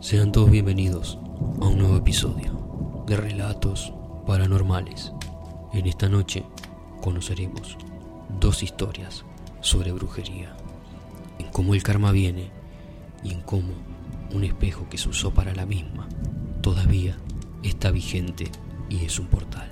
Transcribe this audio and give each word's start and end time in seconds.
Sean 0.00 0.32
todos 0.32 0.50
bienvenidos 0.50 1.18
a 1.60 1.66
un 1.66 1.76
nuevo 1.76 1.98
episodio 1.98 3.04
de 3.06 3.18
Relatos 3.18 3.92
Paranormales. 4.26 5.12
En 5.74 5.86
esta 5.86 6.08
noche 6.08 6.42
conoceremos 7.02 7.76
dos 8.40 8.62
historias 8.62 9.26
sobre 9.60 9.92
brujería, 9.92 10.56
en 11.38 11.48
cómo 11.48 11.74
el 11.74 11.82
karma 11.82 12.12
viene 12.12 12.50
y 13.22 13.34
en 13.34 13.42
cómo 13.42 13.74
un 14.32 14.42
espejo 14.42 14.88
que 14.88 14.96
se 14.96 15.10
usó 15.10 15.34
para 15.34 15.54
la 15.54 15.66
misma 15.66 16.08
todavía 16.62 17.18
está 17.62 17.90
vigente 17.90 18.50
y 18.88 19.04
es 19.04 19.18
un 19.18 19.26
portal. 19.26 19.70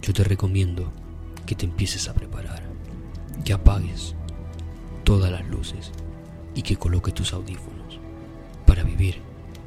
Yo 0.00 0.14
te 0.14 0.24
recomiendo 0.24 0.90
que 1.44 1.54
te 1.54 1.66
empieces 1.66 2.08
a 2.08 2.14
preparar, 2.14 2.62
que 3.44 3.52
apagues 3.52 4.14
todas 5.04 5.30
las 5.30 5.46
luces 5.46 5.92
y 6.54 6.62
que 6.62 6.76
coloques 6.76 7.12
tus 7.12 7.34
audífonos 7.34 7.73
vivir 8.94 9.16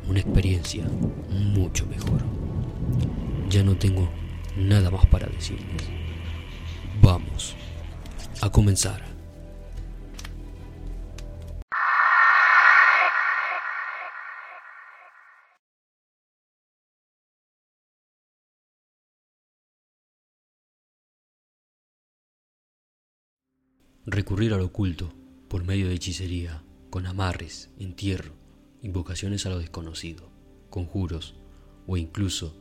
una 0.07 0.19
experiencia 0.19 0.85
mucho 1.29 1.85
mejor. 1.85 2.23
Ya 3.49 3.63
no 3.63 3.77
tengo 3.77 4.09
nada 4.55 4.89
más 4.89 5.05
para 5.07 5.27
decirles. 5.27 5.83
Vamos 7.01 7.55
a 8.41 8.49
comenzar. 8.49 9.05
Recurrir 24.05 24.53
al 24.53 24.61
oculto 24.61 25.13
por 25.49 25.65
medio 25.65 25.89
de 25.89 25.95
hechicería, 25.95 26.63
con 26.89 27.05
amarres, 27.07 27.69
entierro, 27.77 28.46
invocaciones 28.81 29.45
a 29.45 29.49
lo 29.49 29.59
desconocido, 29.59 30.29
conjuros 30.69 31.35
o 31.87 31.97
incluso 31.97 32.55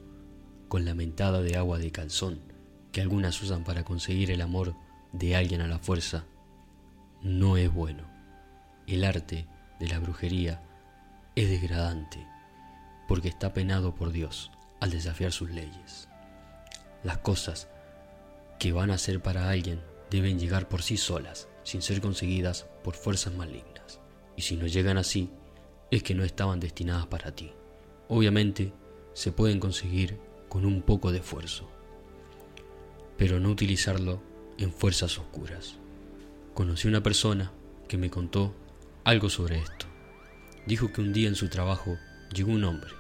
con 0.69 0.85
la 0.85 0.95
mentada 0.95 1.43
de 1.43 1.57
agua 1.57 1.79
de 1.79 1.93
calzón 1.93 2.41
que 2.93 3.01
algunas 3.01 3.41
usan 3.43 3.65
para 3.65 3.85
conseguir 3.85 4.31
el 4.31 4.41
amor 4.41 4.75
de 5.13 5.37
alguien 5.37 5.61
a 5.61 5.69
la 5.69 5.79
fuerza, 5.79 6.25
no 7.23 7.57
es 7.57 7.73
bueno. 7.73 8.05
El 8.87 9.05
arte 9.05 9.47
de 9.79 9.89
la 9.89 9.99
brujería 9.99 10.63
es 11.35 11.51
degradante 11.51 12.27
porque 13.09 13.29
está 13.29 13.53
penado 13.53 13.95
por 13.95 14.12
Dios 14.12 14.51
al 14.81 14.91
desafiar 14.91 15.33
sus 15.33 15.51
leyes. 15.51 16.09
Las 17.03 17.19
cosas 17.19 17.69
que 18.59 18.73
van 18.73 18.91
a 18.91 18.99
ser 18.99 19.23
para 19.23 19.51
alguien 19.51 19.81
deben 20.11 20.39
llegar 20.39 20.69
por 20.69 20.83
sí 20.83 20.97
solas, 20.97 21.49
sin 21.62 21.83
ser 21.83 22.01
conseguidas 22.01 22.67
por 22.83 22.95
fuerzas 22.95 23.35
malignas. 23.35 24.01
Y 24.37 24.43
si 24.43 24.57
no 24.57 24.67
llegan 24.67 24.99
así, 24.99 25.31
es 25.91 26.03
que 26.03 26.15
no 26.15 26.25
estaban 26.25 26.61
destinadas 26.61 27.06
para 27.06 27.34
ti. 27.34 27.53
Obviamente, 28.09 28.73
se 29.12 29.33
pueden 29.33 29.61
conseguir 29.61 30.19
con 30.48 30.65
un 30.65 30.83
poco 30.83 31.12
de 31.12 31.19
esfuerzo, 31.19 31.69
pero 33.17 33.41
no 33.41 33.51
utilizarlo 33.51 34.20
en 34.59 34.73
fuerzas 34.73 35.19
oscuras. 35.19 35.77
Conocí 36.55 36.89
una 36.89 37.03
persona 37.03 37.53
que 37.89 37.98
me 37.98 38.11
contó 38.11 38.55
algo 39.05 39.28
sobre 39.28 39.59
esto. 39.59 39.87
Dijo 40.67 40.93
que 40.93 41.01
un 41.01 41.12
día 41.12 41.28
en 41.28 41.34
su 41.34 41.48
trabajo 41.48 41.97
llegó 42.34 42.53
un 42.53 42.65
hombre. 42.65 42.91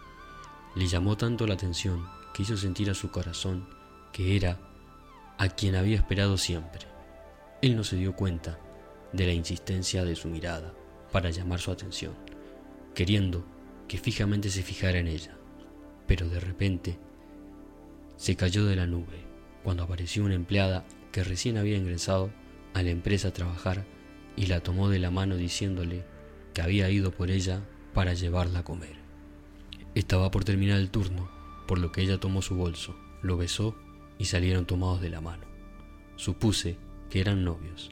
Le 0.74 0.86
llamó 0.86 1.16
tanto 1.16 1.46
la 1.46 1.54
atención 1.54 2.06
que 2.32 2.42
hizo 2.42 2.56
sentir 2.56 2.90
a 2.90 2.94
su 2.94 3.10
corazón 3.10 3.68
que 4.12 4.36
era 4.36 4.58
a 5.38 5.48
quien 5.48 5.74
había 5.74 5.96
esperado 5.96 6.38
siempre. 6.38 6.86
Él 7.62 7.76
no 7.76 7.84
se 7.84 7.96
dio 7.96 8.14
cuenta 8.14 8.58
de 9.12 9.26
la 9.26 9.32
insistencia 9.32 10.04
de 10.04 10.16
su 10.16 10.28
mirada 10.28 10.72
para 11.12 11.30
llamar 11.30 11.60
su 11.60 11.70
atención, 11.70 12.14
queriendo 12.96 13.44
que 13.88 13.98
fijamente 13.98 14.48
se 14.48 14.62
fijara 14.62 14.98
en 14.98 15.06
ella. 15.06 15.36
Pero 16.06 16.30
de 16.30 16.40
repente 16.40 16.98
se 18.16 18.36
cayó 18.36 18.64
de 18.64 18.74
la 18.74 18.86
nube 18.86 19.26
cuando 19.62 19.82
apareció 19.82 20.24
una 20.24 20.34
empleada 20.34 20.86
que 21.12 21.22
recién 21.22 21.58
había 21.58 21.76
ingresado 21.76 22.30
a 22.72 22.82
la 22.82 22.88
empresa 22.88 23.28
a 23.28 23.32
trabajar 23.34 23.84
y 24.34 24.46
la 24.46 24.60
tomó 24.60 24.88
de 24.88 24.98
la 24.98 25.10
mano 25.10 25.36
diciéndole 25.36 26.06
que 26.54 26.62
había 26.62 26.88
ido 26.88 27.10
por 27.10 27.30
ella 27.30 27.60
para 27.92 28.14
llevarla 28.14 28.60
a 28.60 28.64
comer. 28.64 28.96
Estaba 29.94 30.30
por 30.30 30.44
terminar 30.44 30.78
el 30.78 30.90
turno, 30.90 31.28
por 31.68 31.78
lo 31.78 31.92
que 31.92 32.00
ella 32.00 32.18
tomó 32.18 32.40
su 32.40 32.54
bolso, 32.54 32.96
lo 33.22 33.36
besó 33.36 33.76
y 34.18 34.24
salieron 34.24 34.64
tomados 34.64 35.02
de 35.02 35.10
la 35.10 35.20
mano. 35.20 35.44
Supuse 36.16 36.78
que 37.10 37.20
eran 37.20 37.44
novios, 37.44 37.90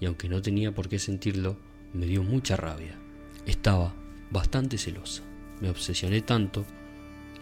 y 0.00 0.06
aunque 0.06 0.30
no 0.30 0.40
tenía 0.40 0.74
por 0.74 0.88
qué 0.88 0.98
sentirlo, 0.98 1.58
me 1.92 2.06
dio 2.06 2.22
mucha 2.22 2.56
rabia. 2.56 2.98
Estaba 3.44 3.94
bastante 4.30 4.78
celosa. 4.78 5.22
Me 5.60 5.70
obsesioné 5.70 6.20
tanto 6.20 6.64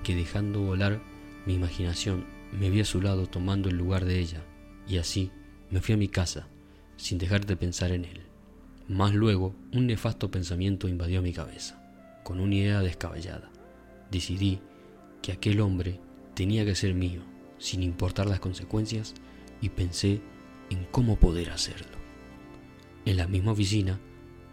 que 0.03 0.15
dejando 0.15 0.61
volar 0.61 1.01
mi 1.47 1.55
imaginación 1.55 2.27
me 2.53 2.71
vi 2.71 2.81
a 2.81 2.85
su 2.85 3.01
lado 3.01 3.27
tomando 3.27 3.69
el 3.69 3.77
lugar 3.77 4.05
de 4.05 4.19
ella, 4.19 4.45
y 4.87 4.99
así 4.99 5.31
me 5.71 5.81
fui 5.81 5.95
a 5.95 5.99
mi 5.99 6.09
casa, 6.09 6.47
sin 6.97 7.19
dejar 7.19 7.47
de 7.47 7.57
pensar 7.57 7.91
en 7.91 8.05
él. 8.05 8.23
Más 8.89 9.15
luego, 9.15 9.55
un 9.73 9.87
nefasto 9.87 10.31
pensamiento 10.31 10.89
invadió 10.89 11.23
mi 11.23 11.33
cabeza, 11.33 11.83
con 12.23 12.39
una 12.39 12.55
idea 12.55 12.81
descabellada. 12.81 13.51
Decidí 14.11 14.61
que 15.23 15.33
aquel 15.33 15.61
hombre 15.61 16.01
tenía 16.35 16.65
que 16.65 16.75
ser 16.75 16.95
mío, 16.95 17.23
sin 17.59 17.83
importar 17.83 18.27
las 18.27 18.41
consecuencias, 18.41 19.15
y 19.61 19.71
pensé 19.71 20.21
en 20.71 20.85
cómo 20.91 21.17
poder 21.17 21.51
hacerlo. 21.51 21.97
En 23.05 23.17
la 23.17 23.27
misma 23.27 23.53
oficina 23.53 23.99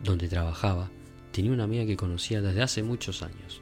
donde 0.03 0.28
trabajaba, 0.28 0.90
tenía 1.31 1.52
una 1.52 1.64
amiga 1.64 1.86
que 1.86 1.97
conocía 1.97 2.42
desde 2.42 2.62
hace 2.62 2.84
muchos 2.84 3.24
años, 3.24 3.62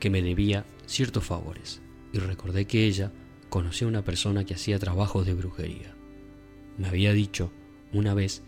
que 0.00 0.10
me 0.10 0.22
debía 0.22 0.64
ciertos 0.86 1.24
favores, 1.24 1.80
y 2.12 2.18
recordé 2.18 2.66
que 2.66 2.84
ella 2.84 3.12
conocía 3.48 3.86
a 3.86 3.90
una 3.90 4.04
persona 4.04 4.44
que 4.44 4.54
hacía 4.54 4.78
trabajos 4.78 5.26
de 5.26 5.34
brujería. 5.34 5.94
Me 6.76 6.88
había 6.88 7.12
dicho 7.12 7.52
una 7.92 8.14
vez 8.14 8.42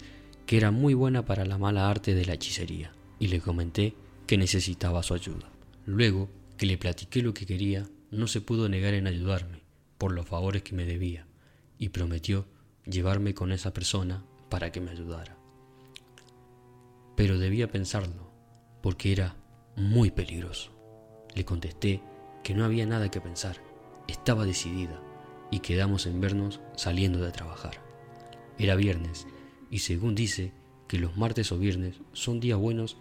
que 0.47 0.57
era 0.57 0.71
muy 0.71 0.95
buena 0.95 1.25
para 1.25 1.45
la 1.45 1.59
mala 1.59 1.91
arte 1.91 2.15
de 2.15 2.25
la 2.25 2.35
hechicería, 2.35 2.93
y 3.19 3.29
le 3.29 3.41
comenté 3.41 3.95
que 4.27 4.39
necesitaba 4.39 5.03
su 5.03 5.15
ayuda. 5.15 5.51
Luego 5.87 6.31
que 6.57 6.67
le 6.67 6.79
platiqué 6.79 7.23
lo 7.23 7.35
que 7.35 7.47
quería, 7.47 7.89
no 8.11 8.27
se 8.27 8.41
pudo 8.41 8.69
negar 8.69 8.95
en 8.95 9.07
ayudarme 9.07 9.63
por 9.99 10.13
los 10.13 10.27
favores 10.27 10.63
que 10.63 10.75
me 10.75 10.85
debía, 10.85 11.27
y 11.79 11.91
prometió 11.91 12.47
llevarme 12.87 13.35
con 13.35 13.53
esa 13.53 13.73
persona 13.73 14.25
para 14.49 14.73
que 14.73 14.81
me 14.81 14.91
ayudara. 14.91 15.40
Pero 17.21 17.39
debía 17.39 17.71
pensarlo, 17.71 18.31
porque 18.81 19.13
era 19.13 19.37
muy 19.77 20.11
peligroso. 20.11 20.73
Le 21.35 21.45
contesté 21.45 22.01
que 22.43 22.55
no 22.55 22.65
había 22.65 22.87
nada 22.87 23.11
que 23.11 23.21
pensar, 23.21 23.59
estaba 24.09 24.47
decidida, 24.47 24.99
y 25.51 25.59
quedamos 25.59 26.07
en 26.07 26.23
vernos 26.23 26.63
saliendo 26.77 27.19
de 27.19 27.31
trabajar. 27.31 27.83
Era 28.59 28.75
viernes, 28.75 29.27
y 29.71 29.81
según 29.81 30.15
dice 30.15 30.55
que 30.89 30.99
los 30.99 31.19
martes 31.19 31.53
o 31.53 31.59
viernes 31.59 32.01
son 32.15 32.41
días 32.41 32.59
buenos 32.59 32.97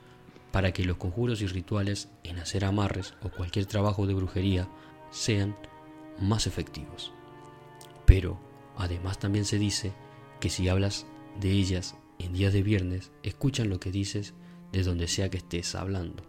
para 0.52 0.74
que 0.74 0.84
los 0.84 0.98
conjuros 0.98 1.42
y 1.42 1.48
rituales 1.48 2.10
en 2.26 2.40
hacer 2.40 2.66
amarres 2.66 3.14
o 3.22 3.30
cualquier 3.30 3.68
trabajo 3.68 4.06
de 4.06 4.16
brujería 4.16 4.68
sean 5.12 5.56
más 6.20 6.46
efectivos. 6.46 7.14
Pero 8.06 8.38
Además 8.80 9.20
también 9.20 9.44
se 9.44 9.60
dice 9.60 9.92
que 10.40 10.50
si 10.50 10.70
hablas 10.70 11.06
de 11.42 11.52
ellas 11.52 11.96
en 12.20 12.34
días 12.34 12.54
de 12.54 12.62
viernes, 12.62 13.12
escuchan 13.24 13.70
lo 13.70 13.80
que 13.80 13.92
dices 13.92 14.34
de 14.72 14.84
donde 14.84 15.08
sea 15.08 15.30
que 15.30 15.38
estés 15.38 15.74
hablando. 15.76 16.24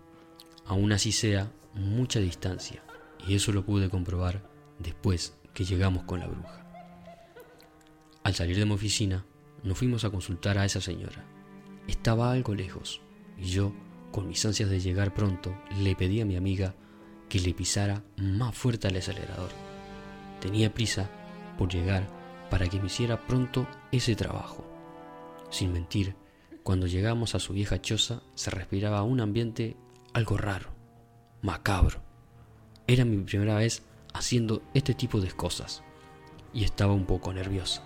Aún 0.65 0.93
así 0.93 1.13
sea 1.13 1.53
mucha 1.75 2.21
distancia, 2.21 2.83
y 3.27 3.35
eso 3.35 3.53
lo 3.53 3.65
pude 3.65 3.91
comprobar 3.91 4.49
después 4.79 5.35
que 5.53 5.65
llegamos 5.65 6.05
con 6.05 6.21
la 6.21 6.29
bruja. 6.29 6.67
Al 8.23 8.35
salir 8.35 8.57
de 8.57 8.67
mi 8.67 8.73
oficina, 8.73 9.25
nos 9.63 9.79
fuimos 9.79 10.05
a 10.05 10.11
consultar 10.11 10.59
a 10.59 10.65
esa 10.65 10.81
señora. 10.81 11.25
Estaba 11.87 12.33
algo 12.33 12.55
lejos, 12.55 13.01
y 13.37 13.45
yo, 13.45 13.75
con 14.13 14.29
mis 14.29 14.45
ansias 14.45 14.71
de 14.71 14.81
llegar 14.81 15.15
pronto, 15.15 15.55
le 15.79 15.95
pedí 15.97 16.21
a 16.21 16.27
mi 16.27 16.37
amiga 16.37 16.75
que 17.29 17.41
le 17.41 17.55
pisara 17.55 18.03
más 18.17 18.57
fuerte 18.57 18.89
al 18.89 18.97
acelerador. 18.97 19.51
Tenía 20.41 20.73
prisa 20.73 21.11
por 21.59 21.69
llegar 21.69 22.09
para 22.51 22.69
que 22.69 22.81
me 22.81 22.87
hiciera 22.87 23.27
pronto 23.27 23.67
ese 23.93 24.17
trabajo. 24.17 24.70
Sin 25.51 25.73
mentir, 25.73 26.15
cuando 26.63 26.87
llegamos 26.87 27.35
a 27.35 27.41
su 27.41 27.53
vieja 27.53 27.81
choza 27.81 28.23
se 28.35 28.51
respiraba 28.51 29.03
un 29.03 29.21
ambiente 29.21 29.77
algo 30.13 30.37
raro, 30.37 30.71
macabro. 31.43 32.01
Era 32.87 33.05
mi 33.05 33.19
primera 33.19 33.57
vez 33.57 33.83
haciendo 34.15 34.63
este 34.75 34.95
tipo 34.95 35.21
de 35.21 35.31
cosas 35.33 35.83
y 36.55 36.65
estaba 36.65 36.93
un 36.93 37.05
poco 37.05 37.33
nerviosa. 37.33 37.83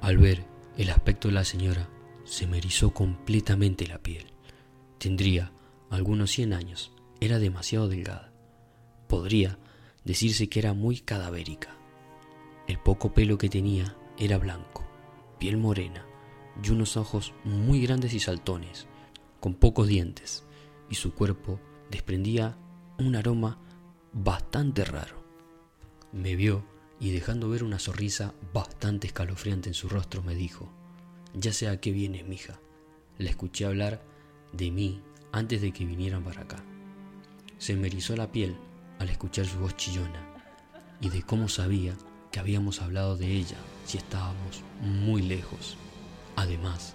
Al 0.00 0.18
ver 0.18 0.44
el 0.76 0.90
aspecto 0.90 1.28
de 1.28 1.34
la 1.34 1.44
señora, 1.44 1.88
se 2.24 2.46
me 2.46 2.58
erizó 2.58 2.94
completamente 2.94 3.86
la 3.86 3.98
piel. 3.98 4.32
Tendría 4.98 5.52
algunos 5.90 6.30
100 6.30 6.52
años, 6.52 6.92
era 7.20 7.38
demasiado 7.38 7.88
delgada. 7.88 8.32
Podría 9.08 9.58
decirse 10.04 10.48
que 10.48 10.60
era 10.60 10.74
muy 10.74 11.00
cadavérica. 11.00 11.76
El 12.68 12.78
poco 12.78 13.12
pelo 13.12 13.36
que 13.36 13.48
tenía 13.48 13.96
era 14.18 14.38
blanco, 14.38 14.84
piel 15.38 15.56
morena 15.56 16.06
y 16.62 16.70
unos 16.70 16.96
ojos 16.96 17.32
muy 17.44 17.82
grandes 17.82 18.14
y 18.14 18.20
saltones, 18.20 18.86
con 19.40 19.54
pocos 19.54 19.86
dientes, 19.86 20.44
y 20.88 20.94
su 20.94 21.14
cuerpo 21.14 21.60
desprendía 21.90 22.56
un 22.98 23.16
aroma 23.16 23.58
bastante 24.12 24.84
raro. 24.84 25.24
Me 26.12 26.36
vio 26.36 26.64
y 27.00 27.10
dejando 27.10 27.48
ver 27.48 27.64
una 27.64 27.78
sonrisa 27.78 28.34
bastante 28.52 29.06
escalofriante 29.06 29.68
en 29.68 29.74
su 29.74 29.88
rostro 29.88 30.22
me 30.22 30.34
dijo, 30.34 30.70
ya 31.34 31.52
sé 31.52 31.68
a 31.68 31.80
qué 31.80 31.90
vienes, 31.90 32.24
mija. 32.26 32.60
La 33.18 33.30
escuché 33.30 33.66
hablar 33.66 34.02
de 34.52 34.70
mí 34.70 35.02
antes 35.32 35.60
de 35.60 35.72
que 35.72 35.84
vinieran 35.84 36.22
para 36.22 36.42
acá. 36.42 36.64
Se 37.58 37.74
me 37.74 37.88
erizó 37.88 38.16
la 38.16 38.30
piel 38.30 38.56
al 38.98 39.08
escuchar 39.08 39.46
su 39.46 39.58
voz 39.58 39.76
chillona 39.76 40.34
y 41.00 41.10
de 41.10 41.22
cómo 41.22 41.48
sabía 41.48 41.94
que 42.30 42.40
habíamos 42.40 42.80
hablado 42.80 43.16
de 43.16 43.32
ella 43.32 43.56
si 43.84 43.98
estábamos 43.98 44.62
muy 44.80 45.22
lejos. 45.22 45.76
Además, 46.36 46.94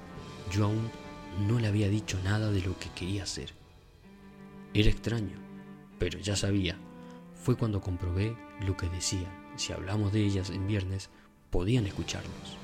yo 0.52 0.66
aún 0.66 0.90
no 1.48 1.60
le 1.60 1.68
había 1.68 1.90
dicho 1.90 2.18
nada 2.24 2.52
de 2.52 2.62
lo 2.62 2.78
que 2.78 2.90
quería 2.90 3.24
hacer. 3.24 3.54
Era 4.74 4.90
extraño, 4.90 5.38
pero 5.98 6.20
ya 6.20 6.36
sabía. 6.36 6.78
Fue 7.36 7.56
cuando 7.56 7.82
comprobé 7.82 8.36
lo 8.66 8.76
que 8.76 8.90
decían. 8.90 9.32
Si 9.56 9.74
hablamos 9.74 10.12
de 10.12 10.24
ellas 10.24 10.50
en 10.50 10.68
viernes, 10.68 11.10
podían 11.50 11.86
escucharnos. 11.86 12.58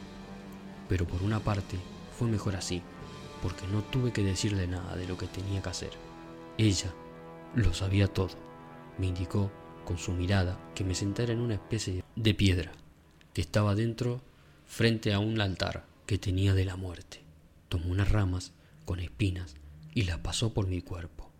Pero 0.87 1.05
por 1.07 1.23
una 1.23 1.39
parte, 1.39 1.77
fue 2.17 2.27
mejor 2.27 2.55
así, 2.55 2.81
porque 3.41 3.67
no 3.67 3.81
tuve 3.83 4.11
que 4.11 4.23
decirle 4.23 4.67
nada 4.67 4.95
de 4.95 5.07
lo 5.07 5.17
que 5.17 5.27
tenía 5.27 5.61
que 5.61 5.69
hacer. 5.69 5.91
Ella 6.57 6.93
lo 7.55 7.73
sabía 7.73 8.07
todo. 8.07 8.35
Me 8.97 9.07
indicó 9.07 9.51
con 9.85 9.97
su 9.97 10.13
mirada 10.13 10.57
que 10.73 10.83
me 10.83 10.95
sentara 10.95 11.33
en 11.33 11.39
una 11.39 11.55
especie 11.55 12.03
de 12.15 12.33
piedra 12.33 12.71
que 13.33 13.41
estaba 13.41 13.75
dentro 13.75 14.21
frente 14.65 15.13
a 15.13 15.19
un 15.19 15.39
altar 15.41 15.85
que 16.05 16.17
tenía 16.17 16.53
de 16.53 16.65
la 16.65 16.75
muerte. 16.75 17.23
Tomó 17.69 17.91
unas 17.91 18.11
ramas 18.11 18.53
con 18.85 18.99
espinas 18.99 19.55
y 19.93 20.03
las 20.03 20.19
pasó 20.19 20.53
por 20.53 20.67
mi 20.67 20.81
cuerpo. 20.81 21.31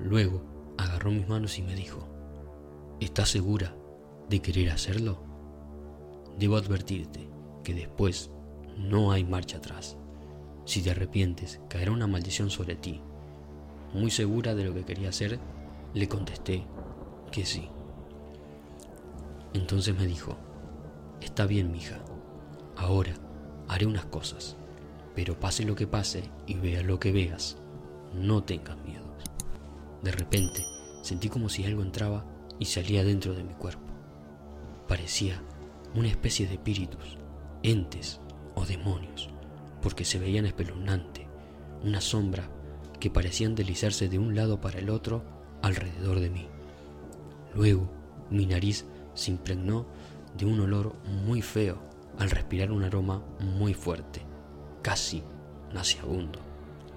Luego 0.00 0.74
agarró 0.78 1.10
mis 1.10 1.28
manos 1.28 1.58
y 1.58 1.62
me 1.62 1.74
dijo, 1.74 2.08
¿estás 3.00 3.28
segura 3.28 3.74
de 4.28 4.40
querer 4.40 4.70
hacerlo? 4.70 5.22
Debo 6.38 6.56
advertirte 6.56 7.28
que 7.64 7.74
después 7.74 8.30
no 8.76 9.12
hay 9.12 9.24
marcha 9.24 9.58
atrás. 9.58 9.96
Si 10.64 10.82
te 10.82 10.90
arrepientes, 10.90 11.60
caerá 11.68 11.90
una 11.90 12.06
maldición 12.06 12.48
sobre 12.50 12.76
ti. 12.76 13.00
Muy 13.92 14.10
segura 14.10 14.54
de 14.54 14.64
lo 14.64 14.74
que 14.74 14.84
quería 14.84 15.08
hacer, 15.08 15.40
le 15.94 16.08
contesté 16.08 16.64
que 17.32 17.44
sí. 17.44 17.68
Entonces 19.54 19.96
me 19.96 20.06
dijo, 20.06 20.36
está 21.20 21.46
bien, 21.46 21.72
mija, 21.72 21.98
ahora 22.78 23.14
haré 23.66 23.86
unas 23.86 24.06
cosas, 24.06 24.56
pero 25.14 25.38
pase 25.38 25.64
lo 25.64 25.74
que 25.74 25.86
pase 25.86 26.30
y 26.46 26.54
vea 26.54 26.82
lo 26.82 26.98
que 26.98 27.12
veas, 27.12 27.58
no 28.14 28.44
tengas 28.44 28.78
miedo. 28.78 29.04
De 30.02 30.12
repente 30.12 30.64
sentí 31.02 31.28
como 31.28 31.48
si 31.48 31.64
algo 31.64 31.82
entraba 31.82 32.24
y 32.58 32.66
salía 32.66 33.04
dentro 33.04 33.34
de 33.34 33.42
mi 33.42 33.54
cuerpo. 33.54 33.82
Parecía 34.86 35.42
una 35.94 36.08
especie 36.08 36.46
de 36.46 36.54
espíritus, 36.54 37.18
entes 37.62 38.20
o 38.54 38.64
demonios, 38.64 39.28
porque 39.82 40.04
se 40.04 40.18
veían 40.18 40.46
espeluznante, 40.46 41.26
una 41.82 42.00
sombra 42.00 42.48
que 43.00 43.10
parecían 43.10 43.54
deslizarse 43.54 44.08
de 44.08 44.18
un 44.18 44.34
lado 44.34 44.60
para 44.60 44.78
el 44.78 44.88
otro 44.90 45.24
alrededor 45.62 46.20
de 46.20 46.30
mí. 46.30 46.46
Luego 47.54 47.90
mi 48.30 48.46
nariz 48.46 48.86
se 49.14 49.32
impregnó 49.32 49.86
de 50.36 50.46
un 50.46 50.60
olor 50.60 50.94
muy 51.04 51.42
feo 51.42 51.87
al 52.18 52.30
respirar 52.30 52.72
un 52.72 52.84
aroma 52.84 53.22
muy 53.40 53.74
fuerte, 53.74 54.22
casi 54.82 55.22
nauseabundo, 55.72 56.40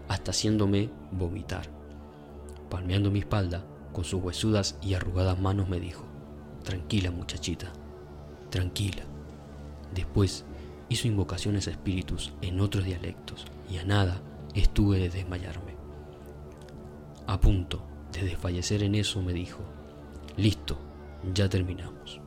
hasta 0.08 0.32
haciéndome 0.32 0.90
vomitar. 1.12 1.70
Palmeando 2.70 3.12
mi 3.12 3.20
espalda, 3.20 3.66
con 3.92 4.04
sus 4.04 4.22
huesudas 4.22 4.78
y 4.82 4.94
arrugadas 4.94 5.40
manos 5.40 5.70
me 5.70 5.80
dijo, 5.80 6.06
Tranquila 6.64 7.12
muchachita, 7.12 7.72
tranquila. 8.50 9.04
Después 9.94 10.46
hizo 10.90 11.08
invocaciones 11.08 11.68
a 11.68 11.72
espíritus 11.72 12.34
en 12.42 12.60
otros 12.60 12.86
dialectos 12.86 13.46
y 13.70 13.78
a 13.78 13.84
nada 13.84 14.22
estuve 14.54 15.00
de 15.00 15.10
desmayarme. 15.10 15.76
A 17.28 17.40
punto 17.40 17.84
de 18.12 18.24
desfallecer 18.24 18.84
en 18.84 18.96
eso 18.96 19.22
me 19.22 19.34
dijo, 19.34 19.60
Listo, 20.38 20.78
ya 21.34 21.50
terminamos. 21.50 22.22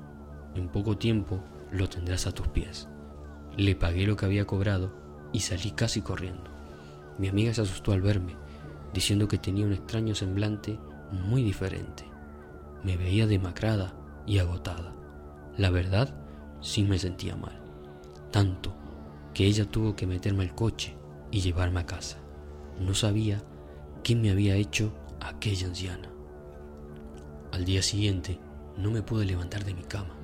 En 0.54 0.68
poco 0.68 0.96
tiempo 0.96 1.40
lo 1.74 1.88
tendrás 1.88 2.26
a 2.26 2.32
tus 2.32 2.48
pies. 2.48 2.88
Le 3.56 3.74
pagué 3.74 4.06
lo 4.06 4.16
que 4.16 4.26
había 4.26 4.46
cobrado 4.46 4.92
y 5.32 5.40
salí 5.40 5.72
casi 5.72 6.02
corriendo. 6.02 6.50
Mi 7.18 7.28
amiga 7.28 7.52
se 7.52 7.62
asustó 7.62 7.92
al 7.92 8.00
verme, 8.00 8.36
diciendo 8.92 9.26
que 9.26 9.38
tenía 9.38 9.66
un 9.66 9.72
extraño 9.72 10.14
semblante 10.14 10.78
muy 11.10 11.42
diferente. 11.42 12.04
Me 12.84 12.96
veía 12.96 13.26
demacrada 13.26 13.94
y 14.26 14.38
agotada. 14.38 14.94
La 15.56 15.70
verdad, 15.70 16.14
sí 16.60 16.84
me 16.84 16.98
sentía 16.98 17.36
mal. 17.36 17.60
Tanto 18.30 18.74
que 19.32 19.46
ella 19.46 19.64
tuvo 19.64 19.96
que 19.96 20.06
meterme 20.06 20.44
al 20.44 20.54
coche 20.54 20.96
y 21.30 21.40
llevarme 21.40 21.80
a 21.80 21.86
casa. 21.86 22.18
No 22.78 22.94
sabía 22.94 23.42
qué 24.04 24.14
me 24.14 24.30
había 24.30 24.54
hecho 24.54 24.92
aquella 25.20 25.66
anciana. 25.66 26.08
Al 27.50 27.64
día 27.64 27.82
siguiente 27.82 28.38
no 28.76 28.90
me 28.92 29.02
pude 29.02 29.24
levantar 29.24 29.64
de 29.64 29.74
mi 29.74 29.82
cama. 29.82 30.14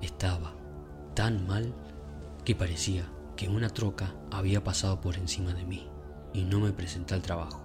Estaba 0.00 0.57
tan 1.18 1.48
mal 1.48 1.74
que 2.44 2.54
parecía 2.54 3.04
que 3.34 3.48
una 3.48 3.70
troca 3.70 4.14
había 4.30 4.62
pasado 4.62 5.00
por 5.00 5.16
encima 5.16 5.52
de 5.52 5.64
mí 5.64 5.88
y 6.32 6.44
no 6.44 6.60
me 6.60 6.70
presenté 6.70 7.14
al 7.14 7.22
trabajo. 7.22 7.60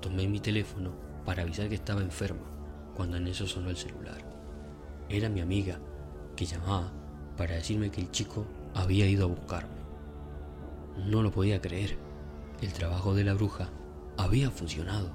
Tomé 0.00 0.26
mi 0.26 0.40
teléfono 0.40 0.90
para 1.24 1.44
avisar 1.44 1.68
que 1.68 1.76
estaba 1.76 2.00
enferma 2.00 2.50
cuando 2.96 3.16
en 3.16 3.28
eso 3.28 3.46
sonó 3.46 3.70
el 3.70 3.76
celular. 3.76 4.18
Era 5.08 5.28
mi 5.28 5.40
amiga 5.40 5.78
que 6.34 6.46
llamaba 6.46 6.90
para 7.36 7.54
decirme 7.54 7.92
que 7.92 8.00
el 8.00 8.10
chico 8.10 8.44
había 8.74 9.06
ido 9.06 9.26
a 9.26 9.28
buscarme. 9.28 9.78
No 10.96 11.22
lo 11.22 11.30
podía 11.30 11.60
creer. 11.60 11.96
El 12.60 12.72
trabajo 12.72 13.14
de 13.14 13.22
la 13.22 13.34
bruja 13.34 13.68
había 14.16 14.50
funcionado. 14.50 15.12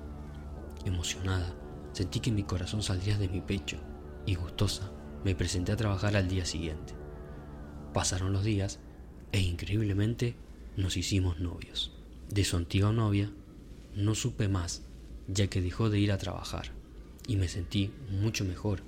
Emocionada, 0.86 1.54
sentí 1.92 2.22
que 2.22 2.32
mi 2.32 2.44
corazón 2.44 2.84
saldría 2.84 3.18
de 3.18 3.28
mi 3.28 3.42
pecho 3.42 3.76
y 4.26 4.36
gustosa 4.36 4.90
me 5.26 5.36
presenté 5.36 5.74
a 5.74 5.76
trabajar 5.76 6.16
al 6.16 6.30
día 6.30 6.46
siguiente. 6.46 7.01
Pasaron 7.94 8.32
los 8.32 8.46
días 8.46 8.80
e 9.34 9.42
increíblemente 9.42 10.36
nos 10.78 10.96
hicimos 10.96 11.40
novios. 11.40 11.92
De 12.30 12.46
su 12.46 12.56
antigua 12.56 12.94
novia 12.94 13.30
no 13.96 14.16
supe 14.16 14.48
más 14.48 14.84
ya 15.28 15.48
que 15.48 15.62
dejó 15.62 15.90
de 15.90 16.00
ir 16.00 16.12
a 16.12 16.18
trabajar 16.18 16.72
y 17.28 17.36
me 17.36 17.50
sentí 17.50 17.92
mucho 18.10 18.46
mejor 18.46 18.84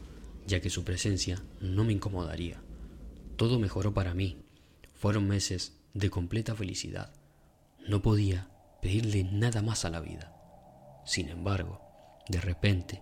ya 0.47 0.61
que 0.61 0.69
su 0.69 0.85
presencia 0.85 1.41
no 1.59 1.83
me 1.83 1.93
incomodaría. 1.93 2.61
Todo 3.35 3.59
mejoró 3.59 3.93
para 3.93 4.13
mí. 4.13 4.37
Fueron 4.93 5.27
meses 5.27 5.73
de 5.93 6.09
completa 6.09 6.55
felicidad. 6.55 7.13
No 7.87 8.01
podía 8.01 8.49
pedirle 8.81 9.25
nada 9.25 9.61
más 9.61 9.83
a 9.83 9.89
la 9.89 9.99
vida. 9.99 10.33
Sin 11.05 11.27
embargo, 11.27 11.81
de 12.29 12.39
repente, 12.39 13.01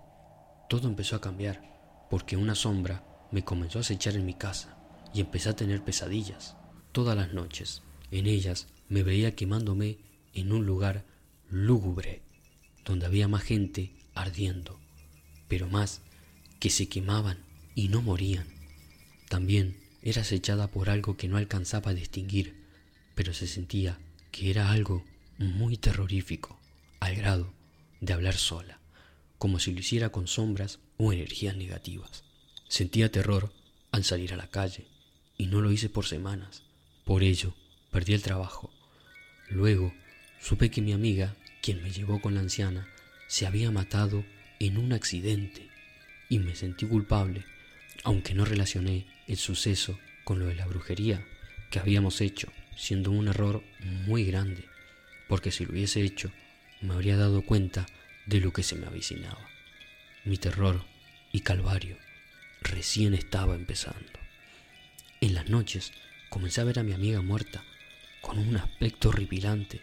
todo 0.67 0.88
empezó 0.88 1.15
a 1.15 1.22
cambiar 1.22 2.08
porque 2.10 2.38
una 2.38 2.55
sombra 2.55 3.03
me 3.31 3.43
comenzó 3.43 3.77
a 3.77 3.81
acechar 3.81 4.15
en 4.15 4.25
mi 4.25 4.34
casa 4.34 4.80
y 5.13 5.22
empecé 5.22 5.50
a 5.50 5.56
tener 5.56 5.84
pesadillas 5.84 6.56
todas 6.91 7.15
las 7.15 7.34
noches. 7.34 7.82
En 8.12 8.27
ellas 8.27 8.68
me 8.89 9.03
veía 9.03 9.36
quemándome 9.36 9.98
en 10.34 10.51
un 10.51 10.65
lugar 10.65 11.06
lúgubre, 11.50 12.22
donde 12.86 13.06
había 13.06 13.27
más 13.27 13.44
gente 13.44 13.91
ardiendo, 14.13 14.80
pero 15.48 15.68
más 15.68 16.01
que 16.60 16.70
se 16.70 16.88
quemaban 16.88 17.39
y 17.75 17.88
no 17.88 18.01
morían. 18.01 18.48
También 19.30 19.77
era 20.01 20.22
acechada 20.22 20.68
por 20.68 20.89
algo 20.89 21.18
que 21.18 21.27
no 21.27 21.38
alcanzaba 21.38 21.91
a 21.91 21.96
distinguir, 21.96 22.65
pero 23.15 23.34
se 23.34 23.48
sentía 23.48 24.00
que 24.32 24.50
era 24.50 24.72
algo 24.72 25.06
muy 25.38 25.77
terrorífico, 25.77 26.60
al 27.00 27.15
grado 27.15 27.53
de 28.00 28.13
hablar 28.13 28.36
sola, 28.36 28.80
como 29.38 29.60
si 29.60 29.74
lo 29.74 29.80
hiciera 29.80 30.10
con 30.10 30.27
sombras 30.27 30.80
o 30.98 31.13
energías 31.13 31.56
negativas. 31.56 32.24
Sentía 32.68 33.12
terror 33.12 33.53
al 33.91 34.03
salir 34.03 34.34
a 34.34 34.38
la 34.38 34.48
calle 34.48 34.88
y 35.41 35.48
no 35.48 35.60
lo 35.60 35.71
hice 35.71 35.89
por 35.89 36.05
semanas. 36.05 36.62
Por 37.03 37.24
ello, 37.24 37.55
perdí 37.89 38.13
el 38.13 38.21
trabajo. 38.21 38.71
Luego, 39.50 39.91
supe 40.39 40.69
que 40.69 40.83
mi 40.83 40.93
amiga, 40.93 41.36
quien 41.63 41.81
me 41.81 41.89
llevó 41.89 42.21
con 42.21 42.36
la 42.36 42.41
anciana, 42.41 42.88
se 43.25 43.48
había 43.48 43.71
matado 43.71 44.24
en 44.60 44.77
un 44.77 44.93
accidente 44.93 45.67
y 46.29 46.38
me 46.38 46.53
sentí 46.53 46.86
culpable, 46.86 47.43
aunque 48.03 48.36
no 48.36 48.45
relacioné 48.45 49.07
el 49.27 49.38
suceso 49.38 49.98
con 50.25 50.38
lo 50.38 50.45
de 50.45 50.53
la 50.53 50.67
brujería 50.67 51.25
que 51.71 51.79
habíamos 51.79 52.21
hecho, 52.21 52.50
siendo 52.77 53.10
un 53.10 53.27
error 53.27 53.63
muy 54.05 54.25
grande, 54.25 54.65
porque 55.27 55.50
si 55.50 55.65
lo 55.65 55.71
hubiese 55.71 56.03
hecho, 56.03 56.31
me 56.81 56.93
habría 56.93 57.17
dado 57.17 57.41
cuenta 57.41 57.88
de 58.27 58.41
lo 58.41 58.53
que 58.53 58.62
se 58.62 58.75
me 58.75 58.86
avicinaba. 58.86 59.50
Mi 60.24 60.38
terror 60.38 60.86
y 61.31 61.39
calvario 61.39 61.98
recién 62.62 63.15
estaba 63.15 63.55
empezando. 63.55 64.20
En 65.21 65.35
las 65.35 65.49
noches 65.49 65.91
comencé 66.31 66.61
a 66.61 66.63
ver 66.63 66.79
a 66.79 66.83
mi 66.83 66.93
amiga 66.93 67.21
muerta, 67.21 67.63
con 68.21 68.39
un 68.39 68.57
aspecto 68.57 69.09
horripilante, 69.09 69.79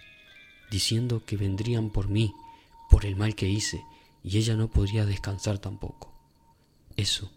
diciendo 0.68 1.24
que 1.24 1.36
vendrían 1.36 1.90
por 1.90 2.08
mí, 2.08 2.34
por 2.90 3.06
el 3.06 3.14
mal 3.14 3.36
que 3.36 3.48
hice, 3.48 3.84
y 4.24 4.38
ella 4.38 4.56
no 4.56 4.68
podría 4.68 5.06
descansar 5.06 5.60
tampoco. 5.60 6.12
Eso 6.96 7.30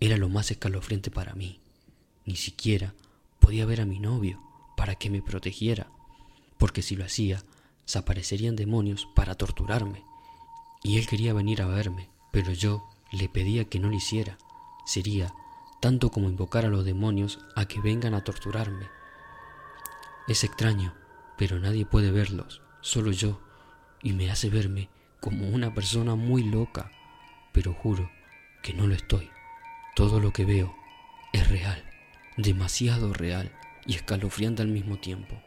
era 0.00 0.16
lo 0.16 0.30
más 0.30 0.50
escalofriante 0.50 1.10
para 1.10 1.34
mí. 1.34 1.60
Ni 2.24 2.36
siquiera 2.36 2.94
podía 3.38 3.66
ver 3.66 3.82
a 3.82 3.86
mi 3.86 4.00
novio 4.00 4.42
para 4.74 4.94
que 4.94 5.10
me 5.10 5.20
protegiera, 5.20 5.90
porque 6.56 6.80
si 6.80 6.96
lo 6.96 7.04
hacía, 7.04 7.44
se 7.84 7.98
aparecerían 7.98 8.56
demonios 8.56 9.08
para 9.14 9.34
torturarme. 9.34 10.04
Y 10.82 10.96
él 10.96 11.06
quería 11.06 11.34
venir 11.34 11.60
a 11.60 11.66
verme, 11.66 12.08
pero 12.32 12.52
yo 12.52 12.88
le 13.12 13.28
pedía 13.28 13.66
que 13.66 13.78
no 13.78 13.90
lo 13.90 13.96
hiciera. 13.96 14.38
Sería 14.86 15.34
tanto 15.86 16.10
como 16.10 16.28
invocar 16.28 16.64
a 16.64 16.68
los 16.68 16.84
demonios 16.84 17.38
a 17.54 17.66
que 17.66 17.80
vengan 17.80 18.14
a 18.14 18.24
torturarme. 18.24 18.88
Es 20.26 20.42
extraño, 20.42 20.96
pero 21.38 21.60
nadie 21.60 21.86
puede 21.86 22.10
verlos, 22.10 22.60
solo 22.80 23.12
yo, 23.12 23.40
y 24.02 24.12
me 24.12 24.28
hace 24.28 24.50
verme 24.50 24.90
como 25.20 25.46
una 25.48 25.74
persona 25.74 26.16
muy 26.16 26.42
loca, 26.42 26.90
pero 27.52 27.72
juro 27.72 28.10
que 28.64 28.74
no 28.74 28.88
lo 28.88 28.96
estoy. 28.96 29.30
Todo 29.94 30.18
lo 30.18 30.32
que 30.32 30.44
veo 30.44 30.74
es 31.32 31.48
real, 31.50 31.84
demasiado 32.36 33.12
real 33.12 33.52
y 33.86 33.94
escalofriante 33.94 34.62
al 34.62 34.68
mismo 34.68 34.98
tiempo. 34.98 35.40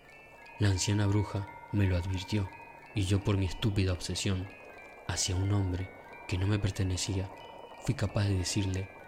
La 0.57 0.69
anciana 0.69 1.05
bruja 1.05 1.49
me 1.73 1.85
lo 1.85 1.97
advirtió 1.97 2.49
y 2.95 3.03
yo 3.03 3.21
por 3.25 3.35
mi 3.35 3.45
estúpida 3.45 3.91
obsesión 3.91 4.47
hacia 5.05 5.35
un 5.35 5.51
hombre 5.51 5.89
que 6.29 6.37
no 6.37 6.47
me 6.47 6.59
pertenecía, 6.59 7.29
fui 7.83 7.93
capaz 7.93 8.23
de 8.29 8.37
decirle 8.37 8.98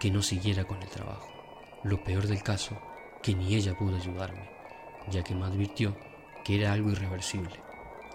que 0.00 0.10
no 0.10 0.22
siguiera 0.22 0.64
con 0.64 0.82
el 0.82 0.88
trabajo. 0.88 1.28
Lo 1.82 2.02
peor 2.04 2.26
del 2.26 2.42
caso, 2.42 2.80
que 3.22 3.34
ni 3.34 3.54
ella 3.54 3.76
pudo 3.76 3.96
ayudarme, 3.96 4.48
ya 5.08 5.22
que 5.22 5.34
me 5.34 5.44
advirtió 5.44 5.96
que 6.44 6.56
era 6.56 6.72
algo 6.72 6.90
irreversible. 6.90 7.60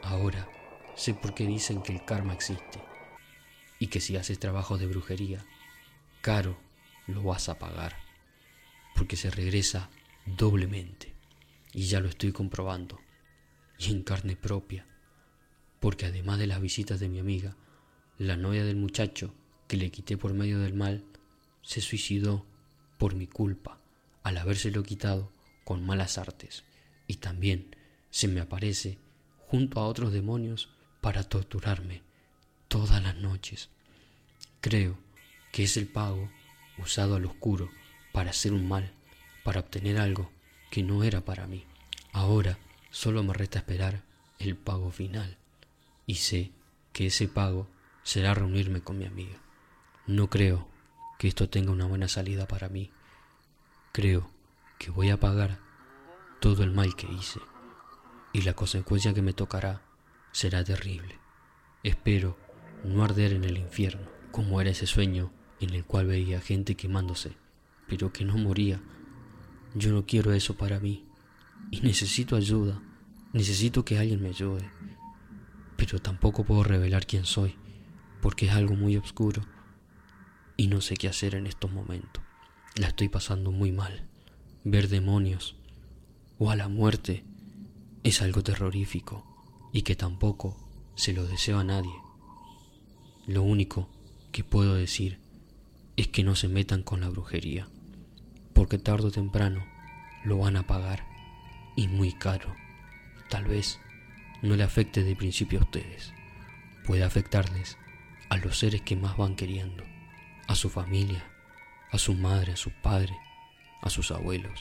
Ahora 0.03 0.47
sé 0.95 1.13
por 1.13 1.33
qué 1.33 1.45
dicen 1.45 1.81
que 1.81 1.93
el 1.93 2.05
karma 2.05 2.33
existe 2.33 2.81
y 3.79 3.87
que 3.87 3.99
si 3.99 4.15
haces 4.15 4.39
trabajo 4.39 4.77
de 4.77 4.87
brujería, 4.87 5.43
caro 6.21 6.55
lo 7.07 7.23
vas 7.23 7.49
a 7.49 7.57
pagar, 7.57 7.95
porque 8.95 9.17
se 9.17 9.31
regresa 9.31 9.89
doblemente. 10.25 11.15
Y 11.73 11.83
ya 11.83 11.99
lo 11.99 12.09
estoy 12.09 12.31
comprobando, 12.31 12.99
y 13.79 13.91
en 13.91 14.03
carne 14.03 14.35
propia, 14.35 14.85
porque 15.79 16.05
además 16.05 16.37
de 16.37 16.47
las 16.47 16.61
visitas 16.61 16.99
de 16.99 17.09
mi 17.09 17.19
amiga, 17.19 17.55
la 18.17 18.37
novia 18.37 18.63
del 18.63 18.75
muchacho 18.75 19.33
que 19.67 19.77
le 19.77 19.89
quité 19.89 20.15
por 20.15 20.33
medio 20.33 20.59
del 20.59 20.75
mal, 20.75 21.03
se 21.61 21.81
suicidó 21.81 22.45
por 22.97 23.15
mi 23.15 23.27
culpa 23.27 23.79
al 24.23 24.37
habérselo 24.37 24.83
quitado 24.83 25.31
con 25.63 25.85
malas 25.85 26.17
artes, 26.17 26.63
y 27.07 27.15
también 27.15 27.75
se 28.09 28.27
me 28.27 28.41
aparece 28.41 28.97
junto 29.47 29.79
a 29.79 29.87
otros 29.87 30.13
demonios 30.13 30.69
para 31.01 31.23
torturarme 31.23 32.01
todas 32.67 33.01
las 33.01 33.15
noches. 33.15 33.69
Creo 34.61 34.97
que 35.51 35.63
es 35.63 35.77
el 35.77 35.87
pago 35.87 36.29
usado 36.77 37.15
al 37.15 37.25
oscuro 37.25 37.69
para 38.11 38.29
hacer 38.29 38.53
un 38.53 38.67
mal, 38.67 38.93
para 39.43 39.59
obtener 39.59 39.97
algo 39.97 40.31
que 40.69 40.83
no 40.83 41.03
era 41.03 41.21
para 41.21 41.47
mí. 41.47 41.65
Ahora 42.13 42.59
solo 42.89 43.23
me 43.23 43.33
resta 43.33 43.59
esperar 43.59 44.03
el 44.39 44.55
pago 44.55 44.91
final 44.91 45.37
y 46.05 46.15
sé 46.15 46.51
que 46.93 47.07
ese 47.07 47.27
pago 47.27 47.67
será 48.03 48.33
reunirme 48.33 48.81
con 48.81 48.97
mi 48.97 49.05
amiga. 49.05 49.37
No 50.07 50.29
creo 50.29 50.67
que 51.21 51.27
esto 51.27 51.47
tenga 51.47 51.71
una 51.71 51.85
buena 51.85 52.07
salida 52.07 52.47
para 52.47 52.67
mí. 52.67 52.89
Creo 53.91 54.27
que 54.79 54.89
voy 54.89 55.11
a 55.11 55.19
pagar 55.19 55.59
todo 56.39 56.63
el 56.63 56.71
mal 56.71 56.95
que 56.95 57.05
hice 57.13 57.39
y 58.33 58.41
la 58.41 58.55
consecuencia 58.55 59.13
que 59.13 59.21
me 59.21 59.31
tocará 59.31 59.83
será 60.31 60.63
terrible. 60.63 61.19
Espero 61.83 62.39
no 62.83 63.03
arder 63.03 63.33
en 63.33 63.43
el 63.43 63.59
infierno, 63.59 64.09
como 64.31 64.61
era 64.61 64.71
ese 64.71 64.87
sueño 64.87 65.31
en 65.59 65.75
el 65.75 65.85
cual 65.85 66.07
veía 66.07 66.41
gente 66.41 66.73
quemándose, 66.73 67.37
pero 67.87 68.11
que 68.11 68.25
no 68.25 68.35
moría 68.37 68.81
yo 69.75 69.91
no 69.93 70.07
quiero 70.07 70.33
eso 70.33 70.57
para 70.57 70.79
mí. 70.79 71.05
Y 71.69 71.81
necesito 71.81 72.35
ayuda. 72.35 72.81
Necesito 73.31 73.85
que 73.85 73.99
alguien 73.99 74.23
me 74.23 74.29
ayude. 74.29 74.67
Pero 75.77 75.99
tampoco 75.99 76.45
puedo 76.45 76.63
revelar 76.63 77.05
quién 77.05 77.25
soy, 77.25 77.57
porque 78.23 78.47
es 78.47 78.53
algo 78.53 78.73
muy 78.73 78.97
oscuro. 78.97 79.43
Y 80.61 80.67
no 80.67 80.79
sé 80.79 80.95
qué 80.95 81.07
hacer 81.07 81.33
en 81.33 81.47
estos 81.47 81.71
momentos. 81.71 82.23
La 82.75 82.89
estoy 82.89 83.09
pasando 83.09 83.51
muy 83.51 83.71
mal. 83.71 84.05
Ver 84.63 84.89
demonios 84.89 85.55
o 86.37 86.51
a 86.51 86.55
la 86.55 86.67
muerte 86.67 87.23
es 88.03 88.21
algo 88.21 88.43
terrorífico 88.43 89.25
y 89.73 89.81
que 89.81 89.95
tampoco 89.95 90.55
se 90.93 91.13
lo 91.13 91.25
deseo 91.25 91.57
a 91.57 91.63
nadie. 91.63 91.95
Lo 93.25 93.41
único 93.41 93.89
que 94.31 94.43
puedo 94.43 94.75
decir 94.75 95.17
es 95.97 96.09
que 96.09 96.23
no 96.23 96.35
se 96.35 96.47
metan 96.47 96.83
con 96.83 97.01
la 97.01 97.09
brujería 97.09 97.67
porque 98.53 98.77
tarde 98.77 99.07
o 99.07 99.11
temprano 99.11 99.65
lo 100.23 100.37
van 100.37 100.57
a 100.57 100.67
pagar 100.67 101.07
y 101.75 101.87
muy 101.87 102.13
caro. 102.13 102.53
Tal 103.31 103.45
vez 103.45 103.79
no 104.43 104.55
le 104.55 104.61
afecte 104.61 105.03
de 105.03 105.15
principio 105.15 105.57
a 105.57 105.63
ustedes, 105.63 106.13
puede 106.85 107.03
afectarles 107.03 107.79
a 108.29 108.37
los 108.37 108.59
seres 108.59 108.83
que 108.83 108.95
más 108.95 109.17
van 109.17 109.35
queriendo, 109.35 109.83
a 110.51 110.55
su 110.55 110.69
familia, 110.69 111.23
a 111.91 111.97
su 111.97 112.13
madre, 112.13 112.51
a 112.51 112.57
su 112.57 112.71
padre, 112.71 113.17
a 113.81 113.89
sus 113.89 114.11
abuelos, 114.11 114.59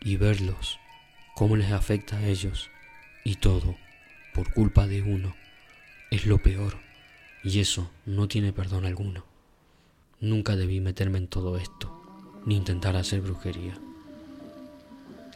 y 0.00 0.16
verlos 0.16 0.80
cómo 1.36 1.54
les 1.54 1.70
afecta 1.70 2.16
a 2.16 2.26
ellos 2.26 2.68
y 3.24 3.36
todo 3.36 3.76
por 4.34 4.52
culpa 4.52 4.88
de 4.88 5.02
uno 5.02 5.36
es 6.10 6.26
lo 6.26 6.42
peor 6.42 6.78
y 7.44 7.60
eso 7.60 7.92
no 8.06 8.26
tiene 8.26 8.52
perdón 8.52 8.86
alguno. 8.86 9.24
Nunca 10.18 10.56
debí 10.56 10.80
meterme 10.80 11.18
en 11.18 11.28
todo 11.28 11.56
esto 11.56 12.02
ni 12.44 12.56
intentar 12.56 12.96
hacer 12.96 13.20
brujería. 13.20 13.78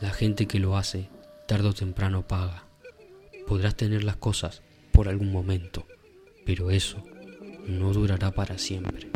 La 0.00 0.10
gente 0.10 0.46
que 0.46 0.58
lo 0.58 0.76
hace 0.76 1.08
tarde 1.46 1.68
o 1.68 1.72
temprano 1.72 2.26
paga. 2.26 2.64
Podrás 3.46 3.76
tener 3.76 4.02
las 4.02 4.16
cosas 4.16 4.62
por 4.90 5.08
algún 5.08 5.30
momento, 5.30 5.86
pero 6.44 6.72
eso 6.72 7.04
no 7.66 7.92
durará 7.92 8.30
para 8.30 8.58
siempre. 8.58 9.08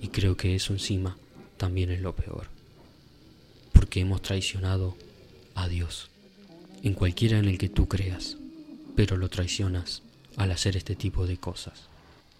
Y 0.00 0.08
creo 0.08 0.36
que 0.36 0.54
eso 0.54 0.72
encima 0.72 1.16
también 1.56 1.90
es 1.90 2.00
lo 2.00 2.14
peor, 2.14 2.48
porque 3.72 4.00
hemos 4.00 4.22
traicionado 4.22 4.96
a 5.54 5.68
Dios, 5.68 6.10
en 6.82 6.94
cualquiera 6.94 7.38
en 7.38 7.46
el 7.46 7.58
que 7.58 7.68
tú 7.68 7.88
creas, 7.88 8.36
pero 8.94 9.16
lo 9.16 9.28
traicionas 9.28 10.02
al 10.36 10.52
hacer 10.52 10.76
este 10.76 10.96
tipo 10.96 11.26
de 11.26 11.38
cosas. 11.38 11.88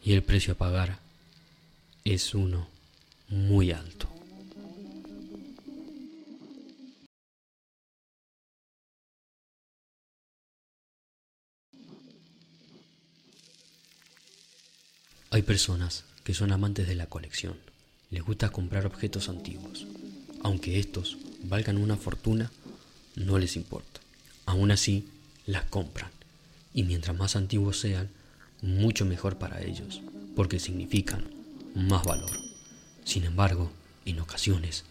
Y 0.04 0.12
el 0.12 0.22
precio 0.22 0.52
a 0.52 0.56
pagar 0.56 0.98
es 2.04 2.34
uno 2.34 2.68
muy 3.28 3.72
alto. 3.72 4.15
Hay 15.36 15.42
personas 15.42 16.04
que 16.24 16.32
son 16.32 16.50
amantes 16.50 16.88
de 16.88 16.94
la 16.94 17.08
colección. 17.08 17.58
Les 18.08 18.22
gusta 18.22 18.48
comprar 18.48 18.86
objetos 18.86 19.28
antiguos. 19.28 19.86
Aunque 20.42 20.78
estos 20.78 21.18
valgan 21.42 21.76
una 21.76 21.98
fortuna, 21.98 22.50
no 23.16 23.36
les 23.36 23.56
importa. 23.56 24.00
Aún 24.46 24.70
así, 24.70 25.10
las 25.44 25.66
compran. 25.66 26.10
Y 26.72 26.84
mientras 26.84 27.14
más 27.14 27.36
antiguos 27.36 27.78
sean, 27.78 28.08
mucho 28.62 29.04
mejor 29.04 29.36
para 29.36 29.62
ellos, 29.62 30.00
porque 30.34 30.58
significan 30.58 31.28
más 31.74 32.02
valor. 32.04 32.40
Sin 33.04 33.24
embargo, 33.24 33.70
en 34.06 34.20
ocasiones, 34.20 34.84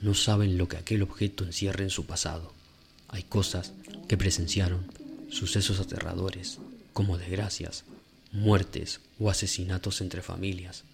no 0.00 0.14
saben 0.14 0.58
lo 0.58 0.66
que 0.66 0.78
aquel 0.78 1.02
objeto 1.02 1.44
encierra 1.44 1.84
en 1.84 1.90
su 1.90 2.06
pasado. 2.06 2.52
Hay 3.06 3.22
cosas 3.22 3.72
que 4.08 4.16
presenciaron, 4.16 4.84
sucesos 5.30 5.78
aterradores, 5.78 6.58
como 6.92 7.18
desgracias, 7.18 7.84
muertes 8.32 9.00
o 9.18 9.30
asesinatos 9.30 10.00
entre 10.00 10.22
familias, 10.22 10.84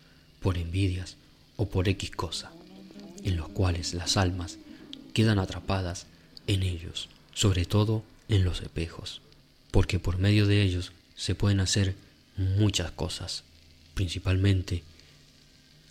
por 0.40 0.58
envidias 0.58 1.16
o 1.56 1.68
por 1.68 1.88
X 1.88 2.10
cosa, 2.10 2.52
en 3.22 3.36
los 3.36 3.48
cuales 3.48 3.94
las 3.94 4.16
almas 4.16 4.58
quedan 5.14 5.38
atrapadas 5.38 6.06
en 6.46 6.62
ellos, 6.62 7.08
sobre 7.32 7.64
todo 7.64 8.04
en 8.28 8.44
los 8.44 8.60
espejos, 8.60 9.20
porque 9.70 9.98
por 9.98 10.18
medio 10.18 10.46
de 10.46 10.62
ellos 10.62 10.92
se 11.16 11.34
pueden 11.34 11.60
hacer 11.60 11.94
muchas 12.36 12.90
cosas, 12.90 13.44
principalmente 13.94 14.82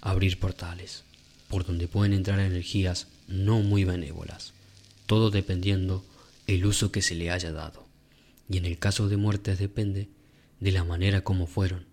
abrir 0.01 0.39
portales, 0.39 1.03
por 1.47 1.65
donde 1.65 1.87
pueden 1.87 2.13
entrar 2.13 2.39
energías 2.39 3.07
no 3.27 3.59
muy 3.59 3.83
benévolas, 3.83 4.53
todo 5.05 5.31
dependiendo 5.31 6.05
el 6.47 6.65
uso 6.65 6.91
que 6.91 7.01
se 7.01 7.15
le 7.15 7.31
haya 7.31 7.51
dado. 7.51 7.85
Y 8.49 8.57
en 8.57 8.65
el 8.65 8.77
caso 8.77 9.09
de 9.09 9.17
muertes 9.17 9.59
depende 9.59 10.07
de 10.59 10.71
la 10.71 10.83
manera 10.83 11.21
como 11.21 11.47
fueron 11.47 11.85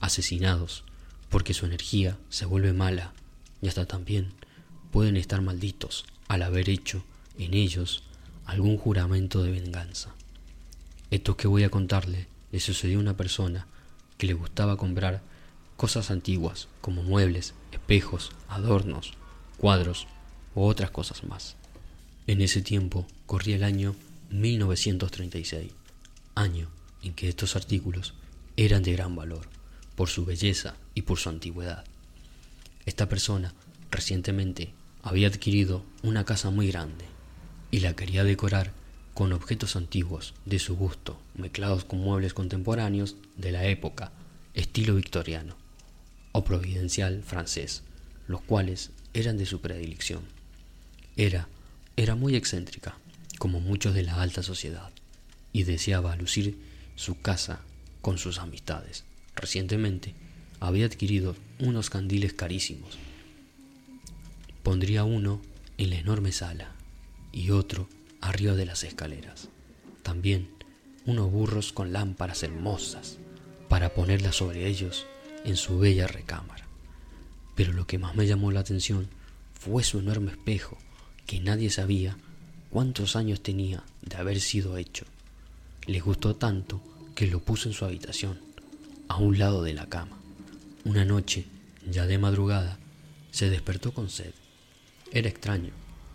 asesinados, 0.00 0.84
porque 1.28 1.54
su 1.54 1.66
energía 1.66 2.16
se 2.28 2.46
vuelve 2.46 2.72
mala 2.72 3.12
y 3.60 3.68
hasta 3.68 3.86
también 3.86 4.32
pueden 4.90 5.16
estar 5.16 5.42
malditos 5.42 6.04
al 6.28 6.42
haber 6.42 6.70
hecho 6.70 7.02
en 7.38 7.54
ellos 7.54 8.02
algún 8.46 8.78
juramento 8.78 9.42
de 9.42 9.50
venganza. 9.50 10.14
Esto 11.10 11.36
que 11.36 11.48
voy 11.48 11.64
a 11.64 11.70
contarle 11.70 12.26
le 12.52 12.60
sucedió 12.60 12.98
a 12.98 13.02
una 13.02 13.16
persona 13.16 13.66
que 14.16 14.26
le 14.26 14.34
gustaba 14.34 14.76
comprar 14.76 15.22
cosas 15.76 16.10
antiguas 16.10 16.68
como 16.80 17.02
muebles, 17.02 17.54
espejos, 17.72 18.32
adornos, 18.48 19.12
cuadros 19.58 20.06
u 20.54 20.62
otras 20.62 20.90
cosas 20.90 21.24
más. 21.24 21.56
En 22.26 22.40
ese 22.40 22.62
tiempo 22.62 23.06
corría 23.26 23.56
el 23.56 23.64
año 23.64 23.94
1936, 24.30 25.72
año 26.34 26.68
en 27.02 27.14
que 27.14 27.28
estos 27.28 27.56
artículos 27.56 28.14
eran 28.56 28.82
de 28.82 28.92
gran 28.92 29.14
valor 29.14 29.48
por 29.94 30.08
su 30.08 30.24
belleza 30.24 30.76
y 30.94 31.02
por 31.02 31.18
su 31.18 31.28
antigüedad. 31.28 31.84
Esta 32.86 33.08
persona 33.08 33.54
recientemente 33.90 34.72
había 35.02 35.28
adquirido 35.28 35.84
una 36.02 36.24
casa 36.24 36.50
muy 36.50 36.68
grande 36.68 37.04
y 37.70 37.80
la 37.80 37.94
quería 37.94 38.24
decorar 38.24 38.72
con 39.14 39.32
objetos 39.32 39.74
antiguos 39.74 40.34
de 40.44 40.58
su 40.58 40.76
gusto, 40.76 41.18
mezclados 41.34 41.84
con 41.84 41.98
muebles 41.98 42.34
contemporáneos 42.34 43.16
de 43.36 43.52
la 43.52 43.66
época, 43.66 44.12
estilo 44.54 44.94
victoriano 44.94 45.56
o 46.32 46.44
providencial 46.44 47.22
francés, 47.24 47.82
los 48.28 48.40
cuales 48.42 48.90
eran 49.14 49.36
de 49.36 49.46
su 49.46 49.60
predilección. 49.60 50.22
Era, 51.16 51.48
era 51.96 52.14
muy 52.14 52.36
excéntrica, 52.36 52.96
como 53.38 53.60
muchos 53.60 53.94
de 53.94 54.04
la 54.04 54.22
alta 54.22 54.42
sociedad, 54.42 54.90
y 55.52 55.64
deseaba 55.64 56.14
lucir 56.14 56.58
su 56.98 57.20
casa 57.20 57.60
con 58.02 58.18
sus 58.18 58.38
amistades. 58.38 59.04
Recientemente 59.36 60.14
había 60.58 60.86
adquirido 60.86 61.36
unos 61.60 61.90
candiles 61.90 62.32
carísimos. 62.32 62.98
Pondría 64.64 65.04
uno 65.04 65.40
en 65.78 65.90
la 65.90 65.96
enorme 65.96 66.32
sala 66.32 66.72
y 67.30 67.50
otro 67.50 67.88
arriba 68.20 68.54
de 68.54 68.66
las 68.66 68.82
escaleras. 68.82 69.48
También 70.02 70.48
unos 71.06 71.30
burros 71.30 71.72
con 71.72 71.92
lámparas 71.92 72.42
hermosas 72.42 73.18
para 73.68 73.94
ponerlas 73.94 74.34
sobre 74.34 74.66
ellos 74.66 75.06
en 75.44 75.56
su 75.56 75.78
bella 75.78 76.08
recámara. 76.08 76.66
Pero 77.54 77.72
lo 77.72 77.86
que 77.86 77.98
más 77.98 78.16
me 78.16 78.26
llamó 78.26 78.50
la 78.50 78.60
atención 78.60 79.08
fue 79.54 79.84
su 79.84 80.00
enorme 80.00 80.32
espejo, 80.32 80.78
que 81.26 81.38
nadie 81.38 81.70
sabía 81.70 82.16
cuántos 82.70 83.14
años 83.14 83.40
tenía 83.40 83.84
de 84.02 84.16
haber 84.16 84.40
sido 84.40 84.76
hecho. 84.76 85.04
Le 85.88 86.00
gustó 86.00 86.36
tanto 86.36 86.82
que 87.14 87.26
lo 87.26 87.40
puso 87.40 87.70
en 87.70 87.74
su 87.74 87.86
habitación, 87.86 88.38
a 89.08 89.16
un 89.16 89.38
lado 89.38 89.62
de 89.62 89.72
la 89.72 89.86
cama. 89.86 90.18
Una 90.84 91.06
noche, 91.06 91.46
ya 91.90 92.04
de 92.04 92.18
madrugada, 92.18 92.78
se 93.30 93.48
despertó 93.48 93.94
con 93.94 94.10
sed. 94.10 94.34
Era 95.12 95.30
extraño, 95.30 95.70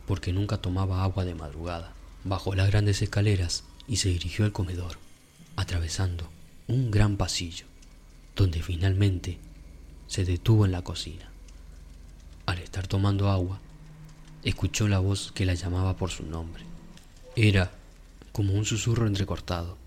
porque 0.05 0.31
nunca 0.31 0.59
tomaba 0.59 1.03
agua 1.03 1.25
de 1.25 1.33
madrugada. 1.33 1.95
Bajó 2.23 2.53
las 2.53 2.69
grandes 2.69 3.01
escaleras 3.01 3.63
y 3.87 3.95
se 3.95 4.09
dirigió 4.09 4.45
al 4.45 4.51
comedor, 4.51 4.99
atravesando 5.55 6.29
un 6.67 6.91
gran 6.91 7.17
pasillo, 7.17 7.65
donde 8.35 8.61
finalmente 8.61 9.39
se 10.05 10.23
detuvo 10.23 10.65
en 10.65 10.71
la 10.71 10.83
cocina. 10.83 11.31
Al 12.45 12.59
estar 12.59 12.85
tomando 12.85 13.31
agua, 13.31 13.59
escuchó 14.43 14.87
la 14.87 14.99
voz 14.99 15.31
que 15.31 15.47
la 15.47 15.55
llamaba 15.55 15.97
por 15.97 16.11
su 16.11 16.23
nombre. 16.27 16.63
Era 17.35 17.71
como 18.33 18.55
un 18.55 18.65
susurro 18.65 19.05
entrecortado, 19.05 19.77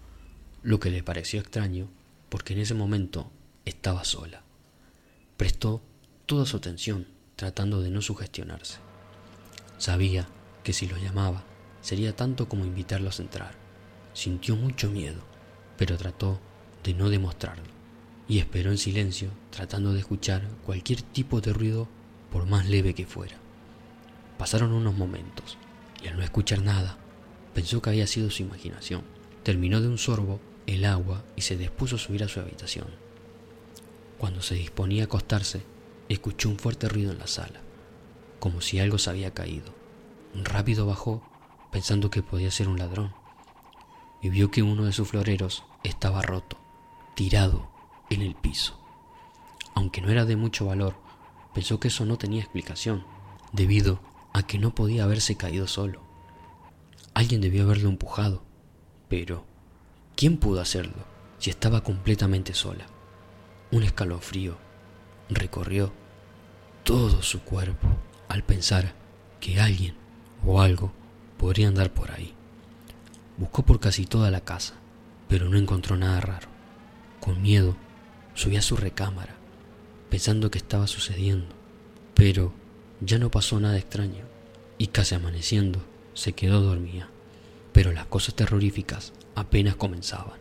lo 0.62 0.80
que 0.80 0.90
le 0.90 1.02
pareció 1.02 1.40
extraño 1.40 1.88
porque 2.28 2.54
en 2.54 2.60
ese 2.60 2.74
momento 2.74 3.30
estaba 3.64 4.04
sola. 4.04 4.44
Prestó 5.36 5.82
toda 6.26 6.46
su 6.46 6.56
atención 6.56 7.08
tratando 7.34 7.82
de 7.82 7.90
no 7.90 8.00
sugestionarse. 8.00 8.78
Sabía 9.78 10.28
que 10.62 10.72
si 10.72 10.86
lo 10.86 10.96
llamaba 10.96 11.44
sería 11.82 12.14
tanto 12.14 12.48
como 12.48 12.64
invitarlos 12.64 13.18
a 13.18 13.24
entrar. 13.24 13.54
Sintió 14.14 14.56
mucho 14.56 14.90
miedo, 14.90 15.22
pero 15.76 15.98
trató 15.98 16.40
de 16.84 16.94
no 16.94 17.10
demostrarlo 17.10 17.64
y 18.28 18.38
esperó 18.38 18.70
en 18.70 18.78
silencio 18.78 19.30
tratando 19.50 19.92
de 19.92 20.00
escuchar 20.00 20.48
cualquier 20.64 21.02
tipo 21.02 21.40
de 21.40 21.52
ruido 21.52 21.88
por 22.30 22.46
más 22.46 22.68
leve 22.68 22.94
que 22.94 23.06
fuera. 23.06 23.36
Pasaron 24.38 24.72
unos 24.72 24.94
momentos 24.94 25.58
y 26.02 26.06
al 26.06 26.16
no 26.16 26.22
escuchar 26.22 26.62
nada, 26.62 26.96
pensó 27.56 27.80
que 27.80 27.88
había 27.88 28.06
sido 28.06 28.30
su 28.30 28.42
imaginación. 28.42 29.02
Terminó 29.42 29.80
de 29.80 29.88
un 29.88 29.96
sorbo 29.96 30.40
el 30.66 30.84
agua 30.84 31.24
y 31.36 31.40
se 31.40 31.56
dispuso 31.56 31.96
a 31.96 31.98
subir 31.98 32.22
a 32.22 32.28
su 32.28 32.38
habitación. 32.38 32.88
Cuando 34.18 34.42
se 34.42 34.56
disponía 34.56 35.04
a 35.04 35.06
acostarse, 35.06 35.62
escuchó 36.10 36.50
un 36.50 36.58
fuerte 36.58 36.86
ruido 36.86 37.12
en 37.12 37.18
la 37.18 37.26
sala, 37.26 37.62
como 38.40 38.60
si 38.60 38.78
algo 38.78 38.98
se 38.98 39.08
había 39.08 39.32
caído. 39.32 39.74
Rápido 40.34 40.84
bajó, 40.84 41.22
pensando 41.72 42.10
que 42.10 42.22
podía 42.22 42.50
ser 42.50 42.68
un 42.68 42.78
ladrón, 42.78 43.14
y 44.20 44.28
vio 44.28 44.50
que 44.50 44.62
uno 44.62 44.84
de 44.84 44.92
sus 44.92 45.08
floreros 45.08 45.64
estaba 45.82 46.20
roto, 46.20 46.58
tirado 47.14 47.70
en 48.10 48.20
el 48.20 48.34
piso. 48.34 48.78
Aunque 49.74 50.02
no 50.02 50.10
era 50.10 50.26
de 50.26 50.36
mucho 50.36 50.66
valor, 50.66 50.96
pensó 51.54 51.80
que 51.80 51.88
eso 51.88 52.04
no 52.04 52.18
tenía 52.18 52.42
explicación, 52.42 53.06
debido 53.52 53.98
a 54.34 54.42
que 54.42 54.58
no 54.58 54.74
podía 54.74 55.04
haberse 55.04 55.38
caído 55.38 55.66
solo. 55.66 56.05
Alguien 57.16 57.40
debió 57.40 57.62
haberlo 57.62 57.88
empujado, 57.88 58.42
pero 59.08 59.46
¿quién 60.16 60.36
pudo 60.36 60.60
hacerlo 60.60 61.06
si 61.38 61.48
estaba 61.48 61.82
completamente 61.82 62.52
sola? 62.52 62.84
Un 63.70 63.84
escalofrío 63.84 64.58
recorrió 65.30 65.94
todo 66.84 67.22
su 67.22 67.40
cuerpo 67.40 67.88
al 68.28 68.44
pensar 68.44 68.92
que 69.40 69.58
alguien 69.62 69.94
o 70.44 70.60
algo 70.60 70.92
podría 71.38 71.68
andar 71.68 71.90
por 71.90 72.10
ahí. 72.10 72.34
Buscó 73.38 73.64
por 73.64 73.80
casi 73.80 74.04
toda 74.04 74.30
la 74.30 74.42
casa, 74.42 74.74
pero 75.26 75.48
no 75.48 75.56
encontró 75.56 75.96
nada 75.96 76.20
raro. 76.20 76.48
Con 77.20 77.40
miedo, 77.40 77.76
Subí 78.34 78.58
a 78.58 78.62
su 78.62 78.76
recámara, 78.76 79.36
pensando 80.10 80.50
que 80.50 80.58
estaba 80.58 80.86
sucediendo, 80.86 81.54
pero 82.14 82.52
ya 83.00 83.18
no 83.18 83.30
pasó 83.30 83.58
nada 83.58 83.78
extraño, 83.78 84.26
y 84.76 84.88
casi 84.88 85.14
amaneciendo 85.14 85.95
se 86.16 86.32
quedó 86.32 86.60
dormida. 86.60 87.08
Pero 87.72 87.92
las 87.92 88.06
cosas 88.06 88.34
terroríficas 88.34 89.12
apenas 89.34 89.76
comenzaban, 89.76 90.38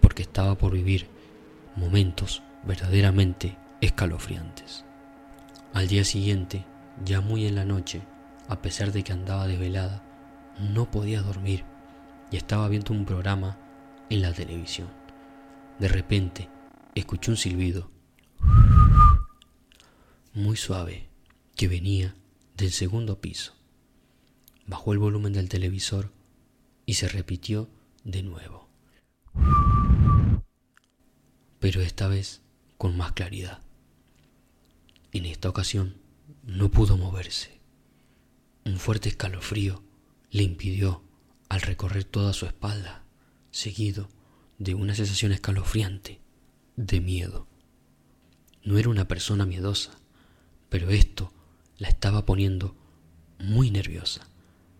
porque 0.00 0.22
estaba 0.22 0.56
por 0.58 0.72
vivir 0.72 1.06
momentos 1.76 2.42
verdaderamente 2.64 3.56
escalofriantes. 3.80 4.84
Al 5.72 5.88
día 5.88 6.04
siguiente, 6.04 6.64
ya 7.04 7.20
muy 7.20 7.46
en 7.46 7.54
la 7.54 7.64
noche, 7.64 8.02
a 8.48 8.60
pesar 8.60 8.92
de 8.92 9.02
que 9.02 9.12
andaba 9.12 9.46
desvelada, 9.46 10.02
no 10.58 10.90
podía 10.90 11.22
dormir 11.22 11.64
y 12.30 12.36
estaba 12.36 12.68
viendo 12.68 12.92
un 12.92 13.04
programa 13.04 13.56
en 14.10 14.22
la 14.22 14.32
televisión. 14.32 14.88
De 15.78 15.88
repente, 15.88 16.48
escuchó 16.94 17.30
un 17.32 17.36
silbido 17.36 17.90
muy 20.32 20.56
suave 20.56 21.08
que 21.56 21.68
venía 21.68 22.14
del 22.56 22.72
segundo 22.72 23.20
piso. 23.20 23.54
Bajó 24.66 24.92
el 24.92 24.98
volumen 24.98 25.32
del 25.32 25.48
televisor 25.48 26.10
y 26.86 26.94
se 26.94 27.08
repitió 27.08 27.68
de 28.04 28.22
nuevo, 28.22 28.68
pero 31.60 31.80
esta 31.80 32.08
vez 32.08 32.42
con 32.78 32.96
más 32.96 33.12
claridad. 33.12 33.62
En 35.12 35.24
esta 35.26 35.48
ocasión 35.48 35.96
no 36.42 36.70
pudo 36.70 36.96
moverse. 36.96 37.60
Un 38.64 38.78
fuerte 38.78 39.08
escalofrío 39.08 39.82
le 40.30 40.42
impidió 40.42 41.02
al 41.48 41.60
recorrer 41.60 42.04
toda 42.04 42.32
su 42.32 42.46
espalda, 42.46 43.04
seguido 43.50 44.08
de 44.58 44.74
una 44.74 44.94
sensación 44.94 45.32
escalofriante 45.32 46.20
de 46.76 47.00
miedo. 47.00 47.46
No 48.62 48.78
era 48.78 48.88
una 48.88 49.06
persona 49.06 49.46
miedosa, 49.46 49.98
pero 50.68 50.90
esto 50.90 51.32
la 51.78 51.88
estaba 51.88 52.24
poniendo 52.24 52.76
muy 53.38 53.70
nerviosa. 53.70 54.26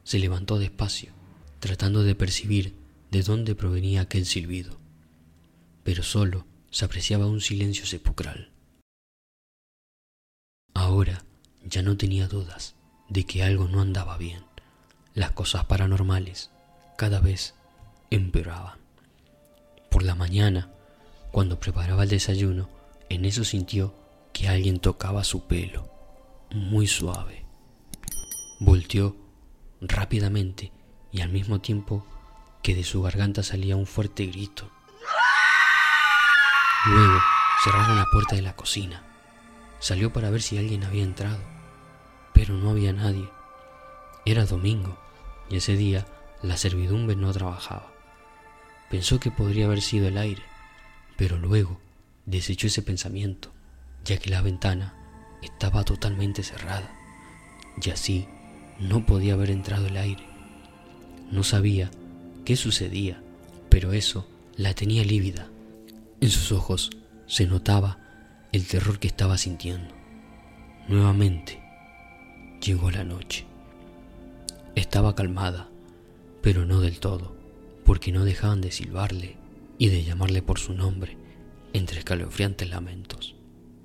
Se 0.05 0.19
levantó 0.19 0.59
despacio, 0.59 1.13
tratando 1.61 2.03
de 2.03 2.15
percibir 2.15 2.75
de 3.11 3.23
dónde 3.23 3.55
provenía 3.55 4.03
aquel 4.03 4.27
silbido, 4.27 4.79
pero 5.83 6.03
solo 6.03 6.47
se 6.71 6.85
apreciaba 6.85 7.27
un 7.27 7.41
silencio 7.41 7.87
sepulcral. 7.87 8.51
Ahora 10.75 11.25
ya 11.65 11.83
no 11.83 11.97
tenía 11.97 12.29
dudas 12.29 12.75
de 13.09 13.25
que 13.25 13.43
algo 13.43 13.69
no 13.69 13.81
andaba 13.81 14.19
bien. 14.19 14.45
Las 15.15 15.31
cosas 15.31 15.65
paranormales 15.67 16.51
cada 16.97 17.21
vez 17.21 17.55
empeoraban. 18.11 18.79
Por 19.91 20.03
la 20.03 20.15
mañana 20.15 20.71
cuando 21.35 21.59
preparaba 21.59 22.05
el 22.05 22.11
desayuno, 22.11 22.69
en 23.09 23.25
eso 23.25 23.43
sintió 23.43 23.93
que 24.33 24.47
alguien 24.47 24.79
tocaba 24.79 25.25
su 25.25 25.49
pelo, 25.49 25.91
muy 26.53 26.87
suave. 26.87 27.45
Volteó 28.61 29.17
rápidamente 29.89 30.73
y 31.13 31.21
al 31.21 31.31
mismo 31.31 31.61
tiempo 31.61 32.07
que 32.63 32.75
de 32.75 32.85
su 32.85 33.03
garganta 33.03 33.43
salía 33.43 33.77
un 33.77 33.87
fuerte 33.87 34.27
grito. 34.27 34.71
Luego 36.87 37.21
cerraron 37.63 37.97
la 37.97 38.07
puerta 38.13 38.37
de 38.37 38.43
la 38.43 38.57
cocina. 38.57 39.03
Salió 39.79 40.13
para 40.13 40.31
ver 40.31 40.43
si 40.43 40.59
alguien 40.59 40.85
había 40.85 41.05
entrado, 41.05 41.39
pero 42.33 42.55
no 42.55 42.71
había 42.71 42.93
nadie. 42.93 43.29
Era 44.25 44.45
domingo 44.45 44.99
y 45.51 45.57
ese 45.57 45.77
día 45.77 46.07
la 46.43 46.57
servidumbre 46.57 47.17
no 47.17 47.33
trabajaba. 47.33 47.93
Pensó 48.91 49.19
que 49.19 49.31
podría 49.31 49.67
haber 49.67 49.81
sido 49.81 50.09
el 50.09 50.19
aire, 50.19 50.43
pero 51.17 51.39
luego 51.39 51.81
desechó 52.27 52.67
ese 52.67 52.83
pensamiento, 52.83 53.53
ya 54.05 54.19
que 54.19 54.31
la 54.31 54.43
ventana 54.43 54.95
estaba 55.43 55.85
totalmente 55.85 56.43
cerrada, 56.43 56.91
y 57.83 57.91
así 57.91 58.29
no 58.79 59.07
podía 59.07 59.35
haber 59.35 59.51
entrado 59.51 59.87
el 59.87 59.97
aire. 59.97 60.25
No 61.31 61.43
sabía 61.43 61.91
qué 62.45 62.57
sucedía, 62.57 63.23
pero 63.69 63.93
eso 63.93 64.27
la 64.57 64.75
tenía 64.75 65.05
lívida. 65.05 65.49
En 66.21 66.31
sus 66.31 66.53
ojos 66.53 66.91
se 67.27 67.47
notaba 67.47 67.99
el 68.53 68.67
terror 68.67 68.99
que 68.99 69.09
estaba 69.09 69.39
sintiendo. 69.39 69.95
Nuevamente 70.89 71.63
llegó 72.61 72.91
la 72.91 73.05
noche. 73.05 73.47
Estaba 74.75 75.15
calmada, 75.15 75.69
pero 76.43 76.65
no 76.65 76.81
del 76.81 77.01
todo, 77.01 77.37
porque 77.85 78.13
no 78.13 78.25
dejaban 78.25 78.61
de 78.61 78.73
silbarle 78.73 79.37
y 79.79 79.89
de 79.89 80.05
llamarle 80.05 80.43
por 80.43 80.59
su 80.59 80.75
nombre 80.75 81.17
entre 81.73 81.99
escalofriantes 81.99 82.69
lamentos. 82.69 83.35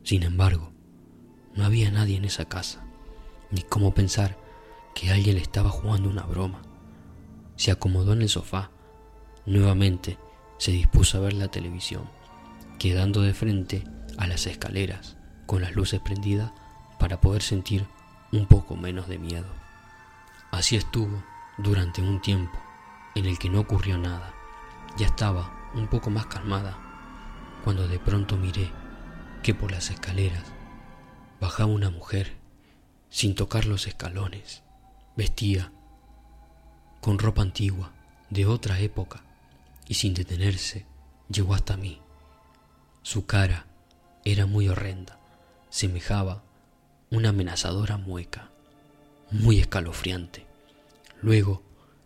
Sin 0.04 0.24
embargo, 0.24 0.72
no 1.56 1.66
había 1.66 1.92
nadie 1.92 2.18
en 2.18 2.26
esa 2.26 2.46
casa, 2.46 2.86
ni 3.52 3.62
cómo 3.64 3.94
pensar 3.94 4.38
que 4.94 5.12
alguien 5.12 5.36
le 5.36 5.42
estaba 5.42 5.70
jugando 5.70 6.10
una 6.10 6.24
broma. 6.24 6.62
Se 7.56 7.72
acomodó 7.72 8.14
en 8.14 8.22
el 8.22 8.30
sofá. 8.30 8.72
Nuevamente 9.46 10.18
se 10.58 10.72
dispuso 10.72 11.18
a 11.18 11.22
ver 11.22 11.34
la 11.34 11.48
televisión, 11.48 12.10
quedando 12.78 13.22
de 13.22 13.34
frente 13.34 13.84
a 14.18 14.28
las 14.28 14.46
escaleras 14.46 15.18
con 15.46 15.62
las 15.62 15.76
luces 15.76 16.00
prendidas 16.00 16.52
para 17.00 17.22
poder 17.22 17.42
sentir 17.42 17.86
un 18.32 18.46
poco 18.46 18.76
menos 18.76 19.08
de 19.08 19.18
miedo. 19.18 19.48
Así 20.52 20.76
estuvo 20.76 21.24
durante 21.58 22.02
un 22.02 22.22
tiempo 22.22 22.58
en 23.16 23.26
el 23.26 23.40
que 23.40 23.50
no 23.50 23.62
ocurrió 23.62 23.98
nada. 23.98 24.34
Ya 24.98 25.08
estaba 25.08 25.72
un 25.74 25.88
poco 25.88 26.10
más 26.10 26.26
calmada 26.26 26.78
cuando 27.64 27.88
de 27.88 28.00
pronto 28.00 28.38
miré 28.38 28.72
que 29.44 29.54
por 29.54 29.72
las 29.72 29.90
escaleras 29.90 30.44
bajaba 31.40 31.72
una 31.72 31.90
mujer 31.90 32.36
sin 33.10 33.36
tocar 33.36 33.66
los 33.66 33.88
escalones. 33.88 34.64
Vestía 35.20 35.70
con 37.02 37.20
ropa 37.20 37.42
antigua 37.42 37.92
de 38.30 38.46
otra 38.46 38.80
época 38.80 39.22
y 39.86 39.96
sin 39.96 40.14
detenerse 40.14 40.86
llegó 41.28 41.56
hasta 41.56 41.76
mí. 41.76 42.00
Su 43.02 43.26
cara 43.26 43.66
era 44.24 44.46
muy 44.46 44.70
horrenda, 44.70 45.20
semejaba 45.70 46.42
una 47.12 47.30
amenazadora 47.30 47.98
mueca, 47.98 48.50
muy 49.30 49.60
escalofriante. 49.60 50.46
Luego 51.22 51.64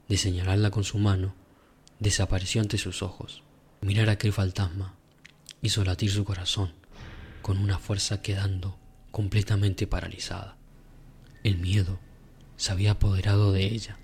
de 0.10 0.18
señalarla 0.18 0.72
con 0.72 0.84
su 0.84 0.98
mano, 0.98 1.36
desapareció 2.00 2.62
ante 2.62 2.80
sus 2.80 3.04
ojos. 3.04 3.44
Mirar 3.82 4.10
aquel 4.10 4.34
fantasma 4.34 4.96
hizo 5.62 5.84
latir 5.84 6.10
su 6.10 6.26
corazón 6.26 6.74
con 7.44 7.60
una 7.60 7.78
fuerza 7.78 8.24
quedando 8.24 8.80
completamente 9.12 9.86
paralizada. 9.86 10.58
El 11.44 11.60
miedo 11.60 12.00
se 12.64 12.72
había 12.72 12.92
apoderado 12.92 13.52
de 13.52 13.66
ella 13.66 13.98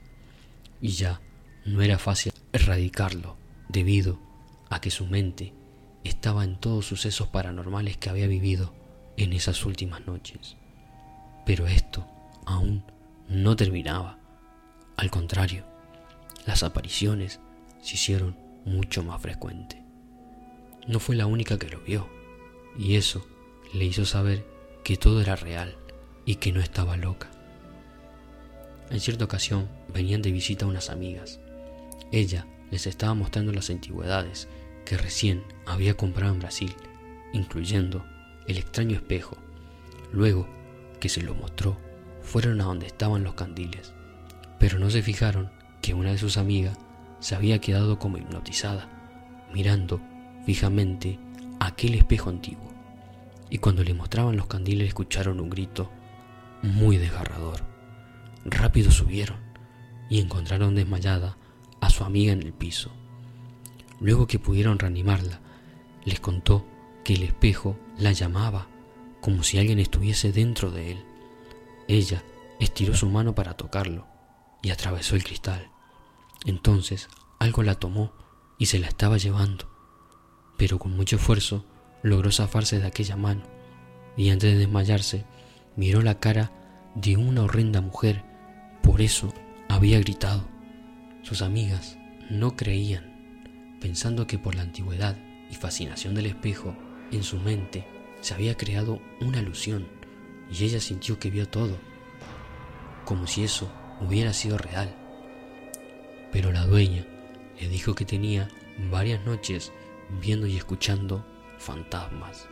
y 0.82 0.90
ya 0.90 1.22
no 1.64 1.82
era 1.82 1.98
fácil 1.98 2.34
erradicarlo 2.52 3.38
debido 3.70 4.20
a 4.70 4.82
que 4.82 4.92
su 4.92 5.06
mente 5.06 5.54
estaba 6.04 6.44
en 6.44 6.60
todos 6.60 6.86
sucesos 6.86 7.30
paranormales 7.30 7.96
que 7.96 8.10
había 8.10 8.28
vivido 8.28 8.74
en 9.16 9.32
esas 9.32 9.66
últimas 9.66 10.06
noches. 10.06 10.58
Pero 11.46 11.68
esto 11.68 12.06
aún 12.46 12.84
no 13.30 13.56
terminaba. 13.56 14.20
Al 14.98 15.10
contrario, 15.10 15.64
las 16.46 16.62
apariciones 16.62 17.40
se 17.82 17.96
hicieron 17.96 18.36
mucho 18.66 19.04
más 19.04 19.22
frecuentes. 19.22 19.80
No 20.86 21.00
fue 21.00 21.16
la 21.16 21.28
única 21.28 21.58
que 21.58 21.70
lo 21.70 21.80
vio, 21.80 22.10
y 22.78 22.98
eso 22.98 23.26
le 23.74 23.86
hizo 23.86 24.04
saber 24.04 24.46
que 24.84 24.98
todo 24.98 25.22
era 25.22 25.38
real 25.38 25.78
y 26.26 26.36
que 26.36 26.52
no 26.52 26.60
estaba 26.60 26.98
loca. 26.98 27.39
En 28.90 29.00
cierta 29.00 29.26
ocasión 29.26 29.70
venían 29.94 30.22
de 30.22 30.32
visita 30.32 30.66
unas 30.66 30.90
amigas. 30.90 31.40
Ella 32.12 32.48
les 32.72 32.88
estaba 32.88 33.14
mostrando 33.14 33.52
las 33.52 33.70
antigüedades 33.70 34.48
que 34.86 34.98
recién 34.98 35.44
había 35.66 35.96
comprado 35.96 36.34
en 36.34 36.40
Brasil, 36.40 36.74
incluyendo 37.34 38.04
el 38.48 38.58
extraño 38.58 38.96
espejo. 38.96 39.38
Luego 40.12 40.48
que 41.00 41.10
se 41.10 41.22
lo 41.22 41.36
mostró, 41.36 41.78
fueron 42.24 42.62
a 42.62 42.66
donde 42.66 42.88
estaban 42.88 43.24
los 43.24 43.36
candiles, 43.36 43.94
pero 44.60 44.80
no 44.80 44.90
se 44.90 45.04
fijaron 45.04 45.52
que 45.82 45.94
una 45.94 46.12
de 46.12 46.18
sus 46.18 46.38
amigas 46.38 46.78
se 47.20 47.36
había 47.36 47.60
quedado 47.60 48.00
como 48.00 48.18
hipnotizada, 48.18 48.90
mirando 49.54 50.02
fijamente 50.46 51.20
aquel 51.60 51.96
espejo 51.96 52.30
antiguo, 52.30 52.74
y 53.50 53.60
cuando 53.60 53.84
le 53.84 53.94
mostraban 53.94 54.38
los 54.38 54.48
candiles 54.48 54.88
escucharon 54.88 55.40
un 55.40 55.50
grito 55.50 55.92
muy 56.62 56.98
desgarrador. 56.98 57.79
Rápido 58.46 58.92
subieron 58.92 59.38
y 60.10 60.20
encontraron 60.20 60.76
desmayada 60.76 61.38
a 61.82 61.90
su 61.90 62.04
amiga 62.04 62.34
en 62.34 62.42
el 62.42 62.54
piso. 62.54 62.92
Luego 64.00 64.28
que 64.28 64.40
pudieron 64.40 64.80
reanimarla, 64.80 65.40
les 66.06 66.20
contó 66.20 66.66
que 67.04 67.14
el 67.14 67.24
espejo 67.24 67.78
la 67.98 68.12
llamaba 68.12 68.68
como 69.22 69.44
si 69.44 69.58
alguien 69.58 69.80
estuviese 69.80 70.32
dentro 70.32 70.72
de 70.72 70.92
él. 70.92 71.06
Ella 71.88 72.24
estiró 72.60 72.96
su 72.96 73.10
mano 73.10 73.36
para 73.36 73.56
tocarlo 73.56 74.08
y 74.62 74.70
atravesó 74.70 75.16
el 75.16 75.24
cristal. 75.24 75.70
Entonces 76.46 77.10
algo 77.40 77.64
la 77.64 77.76
tomó 77.76 78.14
y 78.58 78.68
se 78.68 78.80
la 78.80 78.88
estaba 78.88 79.18
llevando, 79.18 79.70
pero 80.58 80.80
con 80.80 80.96
mucho 80.96 81.18
esfuerzo 81.18 81.66
logró 82.04 82.32
zafarse 82.32 82.80
de 82.80 82.88
aquella 82.88 83.16
mano 83.16 83.44
y 84.16 84.30
antes 84.30 84.52
de 84.52 84.58
desmayarse 84.58 85.26
miró 85.76 86.02
la 86.02 86.20
cara 86.20 86.52
de 86.96 87.18
una 87.18 87.44
horrenda 87.44 87.82
mujer 87.82 88.24
por 88.90 89.02
eso 89.02 89.32
había 89.68 90.00
gritado. 90.00 90.42
Sus 91.22 91.44
amigas 91.44 92.00
no 92.32 92.56
creían, 92.56 93.14
pensando 93.80 94.26
que 94.26 94.40
por 94.40 94.56
la 94.56 94.64
antigüedad 94.64 95.16
y 95.52 95.54
fascinación 95.54 96.16
del 96.16 96.26
espejo, 96.26 96.76
en 97.12 97.22
su 97.22 97.38
mente 97.38 97.86
se 98.22 98.34
había 98.34 98.58
creado 98.58 99.00
una 99.22 99.38
alusión 99.38 99.88
y 100.52 100.64
ella 100.64 100.80
sintió 100.80 101.20
que 101.20 101.30
vio 101.30 101.48
todo, 101.48 101.78
como 103.06 103.28
si 103.28 103.44
eso 103.44 103.72
hubiera 104.02 104.34
sido 104.34 104.58
real. 104.58 104.92
Pero 106.32 106.52
la 106.52 106.66
dueña 106.66 107.06
le 107.62 107.70
dijo 107.70 107.94
que 107.94 108.06
tenía 108.06 108.50
varias 108.90 109.24
noches 109.24 109.72
viendo 110.20 110.48
y 110.48 110.58
escuchando 110.58 111.24
fantasmas. 111.60 112.48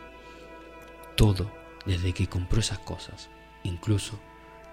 Todo 1.16 1.50
desde 1.84 2.12
que 2.12 2.28
compró 2.28 2.60
esas 2.60 2.78
cosas. 2.78 3.28
Incluso 3.64 4.20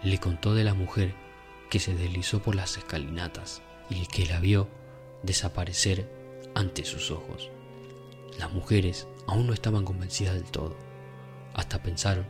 le 0.04 0.20
contó 0.20 0.54
de 0.54 0.64
la 0.64 0.76
mujer 0.76 1.26
que 1.70 1.80
se 1.80 1.96
deslizó 1.96 2.42
por 2.42 2.56
las 2.56 2.78
escalinatas 2.78 3.62
y 3.90 4.06
que 4.08 4.26
la 4.26 4.40
vio 4.40 4.68
desaparecer 5.24 6.10
ante 6.54 6.86
sus 6.86 7.12
ojos. 7.12 7.50
Las 8.40 8.52
mujeres 8.52 9.08
aún 9.28 9.48
no 9.48 9.54
estaban 9.54 9.86
convencidas 9.86 10.36
del 10.36 10.52
todo, 10.52 10.76
hasta 11.54 11.82
pensaron 11.82 12.26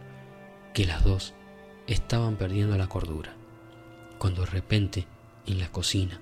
que 0.73 0.85
las 0.85 1.03
dos 1.03 1.33
estaban 1.87 2.35
perdiendo 2.37 2.77
la 2.77 2.87
cordura, 2.87 3.35
cuando 4.17 4.41
de 4.41 4.51
repente 4.51 5.07
en 5.45 5.59
la 5.59 5.71
cocina 5.71 6.21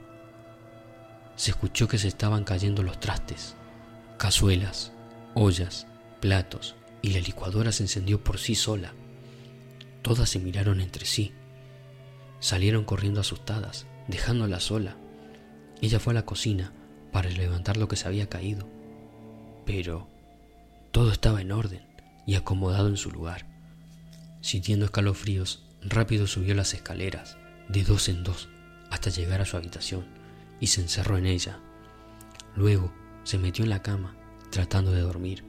se 1.35 1.51
escuchó 1.51 1.87
que 1.87 1.97
se 1.97 2.07
estaban 2.07 2.43
cayendo 2.43 2.83
los 2.83 2.99
trastes, 2.99 3.55
cazuelas, 4.17 4.91
ollas, 5.33 5.87
platos, 6.19 6.75
y 7.01 7.09
la 7.09 7.19
licuadora 7.19 7.71
se 7.71 7.83
encendió 7.83 8.23
por 8.23 8.37
sí 8.37 8.55
sola. 8.55 8.93
Todas 10.01 10.29
se 10.29 10.39
miraron 10.39 10.79
entre 10.79 11.05
sí 11.05 11.33
Salieron 12.43 12.83
corriendo 12.83 13.21
asustadas, 13.21 13.87
dejándola 14.09 14.59
sola. 14.59 14.97
Ella 15.81 16.01
fue 16.01 16.11
a 16.11 16.15
la 16.15 16.25
cocina 16.25 16.73
para 17.13 17.29
levantar 17.29 17.77
lo 17.77 17.87
que 17.87 17.95
se 17.95 18.05
había 18.05 18.27
caído. 18.27 18.67
Pero 19.65 20.09
todo 20.91 21.13
estaba 21.13 21.39
en 21.39 21.53
orden 21.53 21.87
y 22.27 22.35
acomodado 22.35 22.89
en 22.89 22.97
su 22.97 23.11
lugar. 23.11 23.45
Sintiendo 24.41 24.83
escalofríos, 24.83 25.63
rápido 25.81 26.27
subió 26.27 26.53
las 26.53 26.73
escaleras, 26.73 27.37
de 27.69 27.85
dos 27.85 28.09
en 28.09 28.25
dos, 28.25 28.49
hasta 28.91 29.09
llegar 29.09 29.39
a 29.39 29.45
su 29.45 29.55
habitación, 29.55 30.05
y 30.59 30.67
se 30.67 30.81
encerró 30.81 31.17
en 31.17 31.27
ella. 31.27 31.61
Luego 32.57 32.91
se 33.23 33.37
metió 33.37 33.63
en 33.63 33.69
la 33.69 33.81
cama, 33.81 34.17
tratando 34.49 34.91
de 34.91 34.99
dormir. 34.99 35.45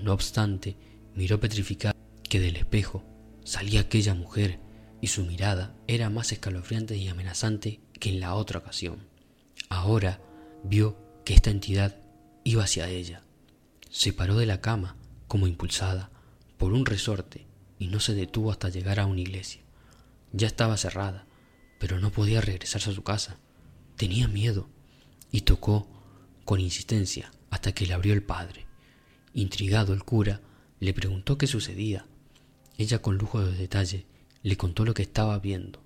No 0.00 0.12
obstante, 0.12 0.76
miró 1.12 1.40
petrificada 1.40 1.96
que 2.22 2.38
del 2.38 2.54
espejo 2.54 3.02
salía 3.42 3.80
aquella 3.80 4.14
mujer 4.14 4.69
y 5.00 5.08
su 5.08 5.24
mirada 5.24 5.74
era 5.86 6.10
más 6.10 6.32
escalofriante 6.32 6.96
y 6.96 7.08
amenazante 7.08 7.80
que 7.98 8.10
en 8.10 8.20
la 8.20 8.34
otra 8.34 8.58
ocasión. 8.58 8.98
Ahora 9.68 10.20
vio 10.64 10.96
que 11.24 11.34
esta 11.34 11.50
entidad 11.50 11.96
iba 12.44 12.64
hacia 12.64 12.88
ella. 12.88 13.22
Se 13.90 14.12
paró 14.12 14.36
de 14.36 14.46
la 14.46 14.60
cama 14.60 14.96
como 15.28 15.46
impulsada 15.46 16.10
por 16.58 16.72
un 16.72 16.86
resorte 16.86 17.46
y 17.78 17.88
no 17.88 18.00
se 18.00 18.14
detuvo 18.14 18.50
hasta 18.50 18.68
llegar 18.68 19.00
a 19.00 19.06
una 19.06 19.20
iglesia. 19.20 19.62
Ya 20.32 20.46
estaba 20.46 20.76
cerrada, 20.76 21.26
pero 21.78 21.98
no 21.98 22.10
podía 22.10 22.40
regresarse 22.40 22.90
a 22.90 22.94
su 22.94 23.02
casa. 23.02 23.38
Tenía 23.96 24.28
miedo 24.28 24.68
y 25.32 25.42
tocó 25.42 25.88
con 26.44 26.60
insistencia 26.60 27.32
hasta 27.50 27.72
que 27.72 27.86
le 27.86 27.94
abrió 27.94 28.12
el 28.12 28.22
padre. 28.22 28.66
Intrigado 29.34 29.92
el 29.92 30.04
cura 30.04 30.40
le 30.78 30.92
preguntó 30.92 31.38
qué 31.38 31.46
sucedía. 31.46 32.06
Ella 32.76 33.00
con 33.00 33.18
lujo 33.18 33.44
de 33.44 33.56
detalle 33.56 34.06
le 34.42 34.56
contó 34.56 34.84
lo 34.84 34.94
que 34.94 35.02
estaba 35.02 35.38
viendo 35.38 35.82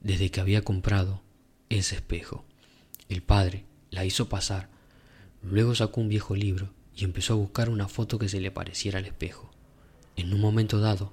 desde 0.00 0.30
que 0.30 0.40
había 0.40 0.62
comprado 0.62 1.22
ese 1.68 1.96
espejo. 1.96 2.44
El 3.08 3.22
padre 3.22 3.64
la 3.90 4.04
hizo 4.04 4.28
pasar, 4.28 4.68
luego 5.42 5.74
sacó 5.74 6.00
un 6.00 6.08
viejo 6.08 6.36
libro 6.36 6.70
y 6.94 7.04
empezó 7.04 7.34
a 7.34 7.36
buscar 7.36 7.70
una 7.70 7.88
foto 7.88 8.18
que 8.18 8.28
se 8.28 8.40
le 8.40 8.50
pareciera 8.50 8.98
al 8.98 9.06
espejo. 9.06 9.50
En 10.16 10.32
un 10.32 10.40
momento 10.40 10.80
dado, 10.80 11.12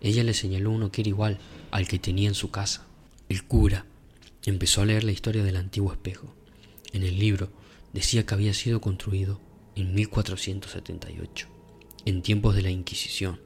ella 0.00 0.24
le 0.24 0.34
señaló 0.34 0.70
uno 0.70 0.90
que 0.90 1.02
era 1.02 1.08
igual 1.08 1.38
al 1.70 1.88
que 1.88 1.98
tenía 1.98 2.28
en 2.28 2.34
su 2.34 2.50
casa. 2.50 2.86
El 3.28 3.44
cura 3.44 3.86
empezó 4.44 4.82
a 4.82 4.86
leer 4.86 5.04
la 5.04 5.12
historia 5.12 5.42
del 5.42 5.56
antiguo 5.56 5.92
espejo. 5.92 6.34
En 6.92 7.02
el 7.02 7.18
libro 7.18 7.50
decía 7.92 8.26
que 8.26 8.34
había 8.34 8.54
sido 8.54 8.80
construido 8.80 9.40
en 9.74 9.94
1478, 9.94 11.48
en 12.04 12.22
tiempos 12.22 12.54
de 12.54 12.62
la 12.62 12.70
Inquisición, 12.70 13.40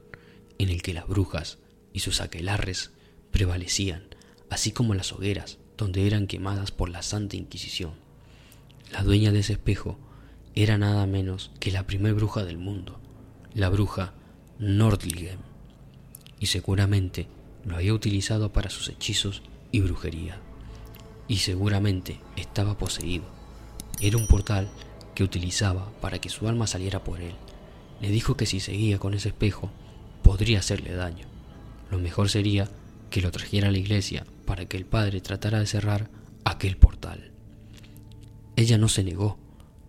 en 0.57 0.69
el 0.69 0.81
que 0.81 0.93
las 0.93 1.07
brujas 1.07 1.57
y 1.99 2.01
sus 2.01 2.21
aquelarres 2.21 2.91
prevalecían, 3.29 4.03
así 4.49 4.71
como 4.71 4.93
las 4.93 5.11
hogueras 5.11 5.57
donde 5.77 6.07
eran 6.07 6.27
quemadas 6.27 6.71
por 6.71 6.89
la 6.89 7.01
Santa 7.01 7.35
Inquisición. 7.35 7.91
La 8.89 9.03
dueña 9.03 9.33
de 9.33 9.39
ese 9.39 9.53
espejo 9.53 9.99
era 10.55 10.77
nada 10.77 11.05
menos 11.07 11.51
que 11.59 11.71
la 11.71 11.85
primer 11.85 12.13
bruja 12.13 12.45
del 12.45 12.57
mundo, 12.57 13.01
la 13.53 13.67
bruja 13.67 14.13
Nordlingen, 14.59 15.39
y 16.39 16.45
seguramente 16.45 17.27
lo 17.65 17.75
había 17.75 17.93
utilizado 17.93 18.53
para 18.53 18.69
sus 18.69 18.87
hechizos 18.87 19.41
y 19.73 19.81
brujería. 19.81 20.39
Y 21.27 21.39
seguramente 21.39 22.21
estaba 22.37 22.77
poseído. 22.77 23.25
Era 23.99 24.15
un 24.15 24.27
portal 24.27 24.69
que 25.15 25.25
utilizaba 25.25 25.91
para 25.99 26.19
que 26.19 26.29
su 26.29 26.47
alma 26.47 26.65
saliera 26.65 27.03
por 27.03 27.19
él. 27.19 27.33
Le 27.99 28.09
dijo 28.09 28.37
que 28.37 28.45
si 28.45 28.61
seguía 28.61 28.99
con 28.99 29.13
ese 29.13 29.27
espejo, 29.27 29.69
podría 30.23 30.59
hacerle 30.59 30.93
daño. 30.93 31.38
Lo 31.91 31.99
mejor 31.99 32.29
sería 32.29 32.69
que 33.09 33.21
lo 33.21 33.31
trajera 33.31 33.69
a 33.69 33.71
la 33.71 33.77
iglesia 33.77 34.25
para 34.45 34.65
que 34.65 34.77
el 34.77 34.85
padre 34.85 35.21
tratara 35.21 35.59
de 35.59 35.65
cerrar 35.65 36.09
aquel 36.45 36.77
portal. 36.77 37.31
Ella 38.55 38.77
no 38.77 38.87
se 38.89 39.03
negó, 39.03 39.37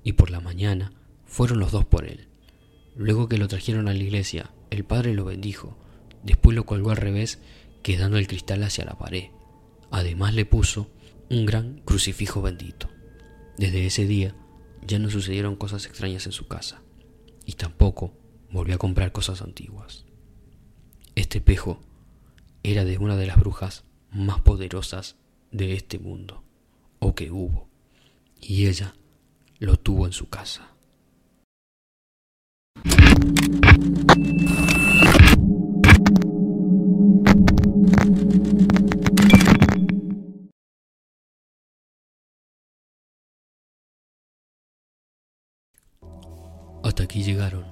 y 0.03 0.13
por 0.13 0.31
la 0.31 0.41
mañana 0.41 0.93
fueron 1.27 1.59
los 1.59 1.73
dos 1.73 1.85
por 1.85 2.07
él. 2.07 2.29
Luego 2.97 3.29
que 3.29 3.39
lo 3.39 3.49
trajeron 3.49 3.89
a 3.89 3.93
la 3.93 4.03
iglesia, 4.03 4.51
el 4.71 4.85
padre 4.85 5.15
lo 5.15 5.25
bendijo, 5.25 5.77
después 6.23 6.57
lo 6.57 6.67
colgó 6.67 6.91
al 6.91 6.97
revés, 6.97 7.39
quedando 7.83 8.19
el 8.19 8.27
cristal 8.27 8.63
hacia 8.63 8.85
la 8.85 8.99
pared. 8.99 9.31
Además 9.91 10.35
le 10.35 10.45
puso 10.45 10.91
un 11.29 11.47
gran 11.47 11.81
crucifijo 11.85 12.43
bendito. 12.43 12.89
Desde 13.57 13.87
ese 13.87 14.07
día 14.07 14.35
ya 14.87 14.99
no 14.99 15.11
sucedieron 15.11 15.57
cosas 15.57 15.87
extrañas 15.87 16.27
en 16.27 16.33
su 16.33 16.47
casa, 16.47 16.83
y 17.45 17.53
tampoco 17.53 18.15
volvió 18.51 18.77
a 18.77 18.79
comprar 18.79 19.13
cosas 19.13 19.43
antiguas. 19.43 20.05
Este 21.15 21.39
espejo 21.39 21.81
era 22.63 22.85
de 22.85 22.99
una 22.99 23.17
de 23.17 23.27
las 23.27 23.39
brujas 23.39 23.85
más 24.11 24.41
poderosas 24.41 25.17
de 25.51 25.75
este 25.75 25.99
mundo, 25.99 26.43
o 26.99 27.15
que 27.15 27.31
hubo, 27.31 27.69
y 28.41 28.67
ella 28.67 28.95
lo 29.59 29.77
tuvo 29.77 30.07
en 30.07 30.13
su 30.13 30.29
casa. 30.29 30.69
Hasta 46.83 47.05
aquí 47.05 47.23
llegaron 47.23 47.65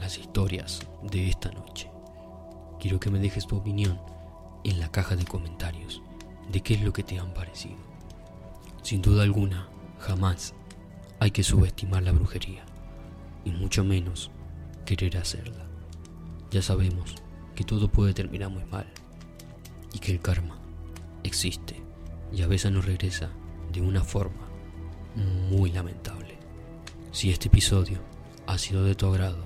las 0.00 0.18
historias 0.18 0.80
de 1.02 1.28
esta 1.28 1.50
noche. 1.50 1.90
Quiero 2.80 2.98
que 2.98 3.10
me 3.10 3.18
dejes 3.18 3.46
tu 3.46 3.56
opinión 3.56 4.00
en 4.70 4.80
la 4.80 4.90
caja 4.90 5.16
de 5.16 5.24
comentarios 5.24 6.02
de 6.52 6.60
qué 6.60 6.74
es 6.74 6.82
lo 6.82 6.92
que 6.92 7.02
te 7.02 7.18
han 7.18 7.32
parecido. 7.32 7.76
Sin 8.82 9.02
duda 9.02 9.22
alguna, 9.22 9.68
jamás 9.98 10.54
hay 11.20 11.30
que 11.30 11.42
subestimar 11.42 12.02
la 12.02 12.12
brujería, 12.12 12.64
y 13.44 13.50
mucho 13.50 13.84
menos 13.84 14.30
querer 14.84 15.16
hacerla. 15.16 15.66
Ya 16.50 16.62
sabemos 16.62 17.14
que 17.54 17.64
todo 17.64 17.88
puede 17.88 18.14
terminar 18.14 18.50
muy 18.50 18.64
mal, 18.64 18.86
y 19.92 19.98
que 19.98 20.12
el 20.12 20.20
karma 20.20 20.58
existe, 21.22 21.82
y 22.32 22.42
a 22.42 22.46
veces 22.46 22.70
nos 22.70 22.84
regresa 22.84 23.30
de 23.72 23.80
una 23.80 24.04
forma 24.04 24.48
muy 25.50 25.72
lamentable. 25.72 26.38
Si 27.10 27.30
este 27.30 27.48
episodio 27.48 27.98
ha 28.46 28.58
sido 28.58 28.84
de 28.84 28.94
tu 28.94 29.06
agrado, 29.06 29.44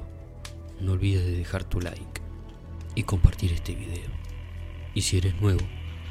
no 0.81 0.93
olvides 0.93 1.25
de 1.25 1.37
dejar 1.37 1.65
tu 1.65 1.81
like 1.81 2.21
y 2.95 3.05
compartir 3.05 3.53
este 3.53 3.75
video. 3.75 4.22
Y 4.95 5.03
si 5.03 5.19
eres 5.19 5.41
nuevo, 5.41 5.61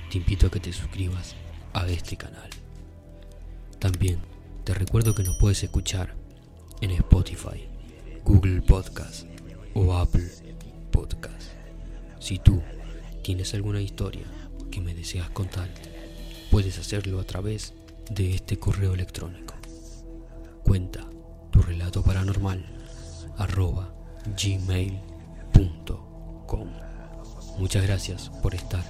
te 0.10 0.17
invito 0.17 0.48
a 0.48 0.52
que 0.52 0.60
te 0.60 0.74
suscribas 0.74 1.36
a 1.74 1.88
este 1.88 2.17
canal. 2.17 2.50
También 3.80 4.20
te 4.63 4.74
recuerdo 4.74 5.15
que 5.15 5.24
nos 5.24 5.38
puedes 5.38 5.63
escuchar 5.63 6.15
en 6.82 6.91
Spotify, 6.91 7.67
Google 8.24 8.62
Podcast 8.62 9.26
o 9.74 9.94
Apple 9.94 10.30
Podcast. 10.91 11.52
Si 12.20 12.39
tú 12.39 12.62
tienes 13.24 13.54
alguna 13.54 13.82
historia 13.82 14.26
que 14.70 14.82
me 14.82 14.94
deseas 14.94 15.30
contar, 15.30 15.70
puedes 16.50 16.78
hacerlo 16.78 17.20
a 17.20 17.24
través 17.24 17.74
de 18.10 18.36
este 18.36 18.58
correo 18.58 18.94
electrónico. 18.94 19.56
Cuenta 20.63 21.08
tu 21.52 21.62
relato 21.62 22.04
paranormal 22.04 22.65
arroba 23.38 23.94
gmail.com. 24.38 25.02
Muchas 27.57 27.83
gracias 27.83 28.29
por 28.41 28.55
estar 28.55 28.83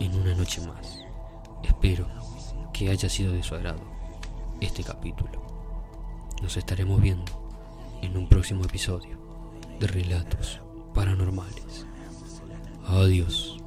en 0.00 0.14
una 0.14 0.34
noche 0.34 0.60
más. 0.60 1.00
Espero 1.62 2.06
que 2.72 2.90
haya 2.90 3.08
sido 3.08 3.32
de 3.32 3.42
su 3.42 3.54
agrado 3.54 3.80
este 4.60 4.84
capítulo. 4.84 5.42
Nos 6.42 6.56
estaremos 6.56 7.00
viendo 7.00 7.30
en 8.02 8.16
un 8.16 8.28
próximo 8.28 8.64
episodio 8.64 9.18
de 9.78 9.86
Relatos 9.86 10.60
Paranormales. 10.94 11.86
Adiós. 12.86 13.61